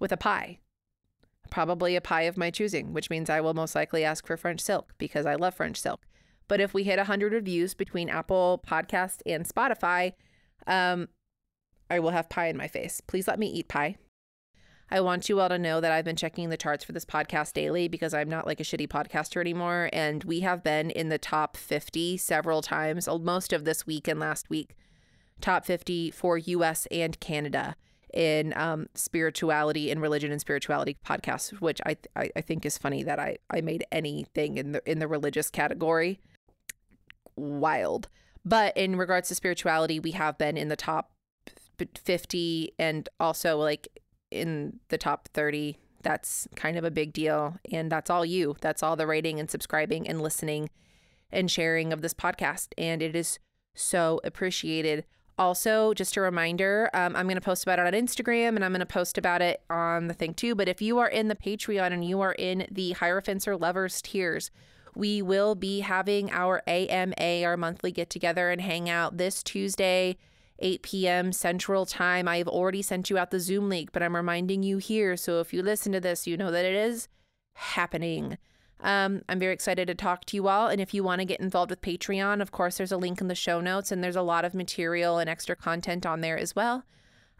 with 0.00 0.10
a 0.10 0.16
pie. 0.16 0.58
Probably 1.50 1.94
a 1.94 2.00
pie 2.00 2.22
of 2.22 2.36
my 2.36 2.50
choosing, 2.50 2.92
which 2.92 3.10
means 3.10 3.30
I 3.30 3.40
will 3.40 3.54
most 3.54 3.76
likely 3.76 4.04
ask 4.04 4.26
for 4.26 4.36
French 4.36 4.60
silk 4.60 4.92
because 4.98 5.24
I 5.24 5.36
love 5.36 5.54
French 5.54 5.80
silk. 5.80 6.00
But 6.48 6.60
if 6.60 6.74
we 6.74 6.84
hit 6.84 6.98
100 6.98 7.32
reviews 7.32 7.74
between 7.74 8.08
Apple 8.08 8.62
Podcast 8.66 9.20
and 9.26 9.46
Spotify, 9.46 10.12
um, 10.66 11.08
I 11.90 11.98
will 11.98 12.10
have 12.10 12.28
pie 12.28 12.48
in 12.48 12.56
my 12.56 12.68
face. 12.68 13.00
Please 13.00 13.28
let 13.28 13.38
me 13.38 13.46
eat 13.46 13.68
pie. 13.68 13.96
I 14.90 15.00
want 15.00 15.28
you 15.28 15.40
all 15.40 15.48
to 15.48 15.58
know 15.58 15.80
that 15.80 15.92
I've 15.92 16.04
been 16.04 16.16
checking 16.16 16.50
the 16.50 16.56
charts 16.56 16.84
for 16.84 16.92
this 16.92 17.06
podcast 17.06 17.54
daily 17.54 17.88
because 17.88 18.12
I'm 18.12 18.28
not 18.28 18.46
like 18.46 18.60
a 18.60 18.64
shitty 18.64 18.88
podcaster 18.88 19.40
anymore. 19.40 19.88
And 19.92 20.22
we 20.24 20.40
have 20.40 20.62
been 20.62 20.90
in 20.90 21.08
the 21.08 21.18
top 21.18 21.56
50 21.56 22.16
several 22.18 22.62
times, 22.62 23.08
most 23.08 23.52
of 23.52 23.64
this 23.64 23.86
week 23.86 24.06
and 24.06 24.20
last 24.20 24.50
week, 24.50 24.76
top 25.40 25.64
50 25.64 26.10
for 26.10 26.36
US 26.36 26.86
and 26.90 27.18
Canada 27.18 27.76
in 28.12 28.56
um, 28.56 28.86
spirituality 28.94 29.90
and 29.90 30.00
religion 30.00 30.30
and 30.30 30.40
spirituality 30.40 30.96
podcasts, 31.04 31.60
which 31.60 31.80
I, 31.84 31.96
I, 32.14 32.30
I 32.36 32.40
think 32.40 32.64
is 32.64 32.78
funny 32.78 33.02
that 33.02 33.18
I, 33.18 33.38
I 33.50 33.60
made 33.60 33.84
anything 33.90 34.56
in 34.56 34.72
the 34.72 34.90
in 34.90 35.00
the 35.00 35.08
religious 35.08 35.50
category. 35.50 36.20
Wild. 37.36 38.08
But 38.44 38.76
in 38.76 38.96
regards 38.96 39.28
to 39.28 39.34
spirituality, 39.34 39.98
we 39.98 40.12
have 40.12 40.36
been 40.36 40.56
in 40.56 40.68
the 40.68 40.76
top 40.76 41.12
50 41.78 42.72
and 42.78 43.08
also 43.18 43.58
like 43.58 43.88
in 44.30 44.80
the 44.88 44.98
top 44.98 45.28
30. 45.32 45.78
That's 46.02 46.46
kind 46.54 46.76
of 46.76 46.84
a 46.84 46.90
big 46.90 47.12
deal. 47.12 47.56
And 47.72 47.90
that's 47.90 48.10
all 48.10 48.24
you. 48.24 48.56
That's 48.60 48.82
all 48.82 48.96
the 48.96 49.06
rating 49.06 49.40
and 49.40 49.50
subscribing 49.50 50.06
and 50.06 50.20
listening 50.20 50.68
and 51.32 51.50
sharing 51.50 51.92
of 51.92 52.02
this 52.02 52.14
podcast. 52.14 52.68
And 52.76 53.02
it 53.02 53.16
is 53.16 53.38
so 53.74 54.20
appreciated. 54.24 55.04
Also, 55.36 55.94
just 55.94 56.16
a 56.16 56.20
reminder, 56.20 56.90
um, 56.94 57.16
I'm 57.16 57.26
going 57.26 57.34
to 57.34 57.40
post 57.40 57.64
about 57.64 57.80
it 57.80 57.86
on 57.86 57.92
Instagram 57.92 58.54
and 58.54 58.64
I'm 58.64 58.70
going 58.70 58.80
to 58.80 58.86
post 58.86 59.18
about 59.18 59.42
it 59.42 59.62
on 59.68 60.06
the 60.06 60.14
thing 60.14 60.32
too. 60.32 60.54
But 60.54 60.68
if 60.68 60.80
you 60.80 60.98
are 60.98 61.08
in 61.08 61.26
the 61.26 61.34
Patreon 61.34 61.92
and 61.92 62.04
you 62.04 62.20
are 62.20 62.34
in 62.34 62.66
the 62.70 62.92
Hierophants 62.92 63.48
or 63.48 63.56
Lovers 63.56 64.00
tiers, 64.00 64.52
we 64.94 65.22
will 65.22 65.54
be 65.54 65.80
having 65.80 66.30
our 66.30 66.62
AMA, 66.66 67.44
our 67.44 67.56
monthly 67.56 67.92
get 67.92 68.10
together 68.10 68.50
and 68.50 68.60
hang 68.60 68.88
out 68.88 69.16
this 69.16 69.42
Tuesday, 69.42 70.16
8 70.58 70.82
p.m. 70.82 71.32
Central 71.32 71.86
Time. 71.86 72.28
I've 72.28 72.48
already 72.48 72.82
sent 72.82 73.10
you 73.10 73.18
out 73.18 73.30
the 73.30 73.40
Zoom 73.40 73.68
link, 73.68 73.90
but 73.92 74.02
I'm 74.02 74.16
reminding 74.16 74.62
you 74.62 74.78
here. 74.78 75.16
So 75.16 75.40
if 75.40 75.52
you 75.52 75.62
listen 75.62 75.92
to 75.92 76.00
this, 76.00 76.26
you 76.26 76.36
know 76.36 76.50
that 76.50 76.64
it 76.64 76.74
is 76.74 77.08
happening. 77.54 78.38
Um, 78.80 79.22
I'm 79.28 79.38
very 79.38 79.54
excited 79.54 79.88
to 79.88 79.94
talk 79.94 80.24
to 80.26 80.36
you 80.36 80.48
all. 80.48 80.68
And 80.68 80.80
if 80.80 80.92
you 80.92 81.02
want 81.02 81.20
to 81.20 81.24
get 81.24 81.40
involved 81.40 81.70
with 81.70 81.80
Patreon, 81.80 82.40
of 82.40 82.52
course, 82.52 82.76
there's 82.76 82.92
a 82.92 82.96
link 82.96 83.20
in 83.20 83.28
the 83.28 83.34
show 83.34 83.60
notes, 83.60 83.90
and 83.90 84.04
there's 84.04 84.16
a 84.16 84.22
lot 84.22 84.44
of 84.44 84.54
material 84.54 85.18
and 85.18 85.28
extra 85.28 85.56
content 85.56 86.04
on 86.04 86.20
there 86.20 86.38
as 86.38 86.54
well 86.54 86.84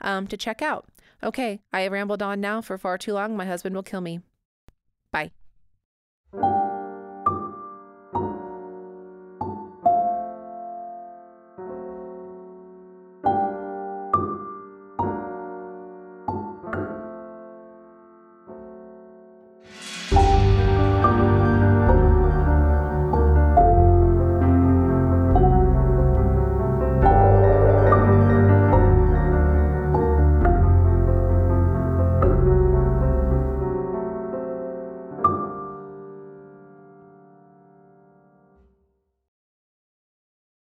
um, 0.00 0.26
to 0.26 0.36
check 0.36 0.62
out. 0.62 0.86
Okay, 1.22 1.60
I 1.72 1.80
have 1.80 1.92
rambled 1.92 2.22
on 2.22 2.40
now 2.40 2.60
for 2.60 2.78
far 2.78 2.98
too 2.98 3.12
long. 3.12 3.36
My 3.36 3.46
husband 3.46 3.74
will 3.74 3.82
kill 3.82 4.00
me. 4.00 4.20
Bye. 5.12 5.30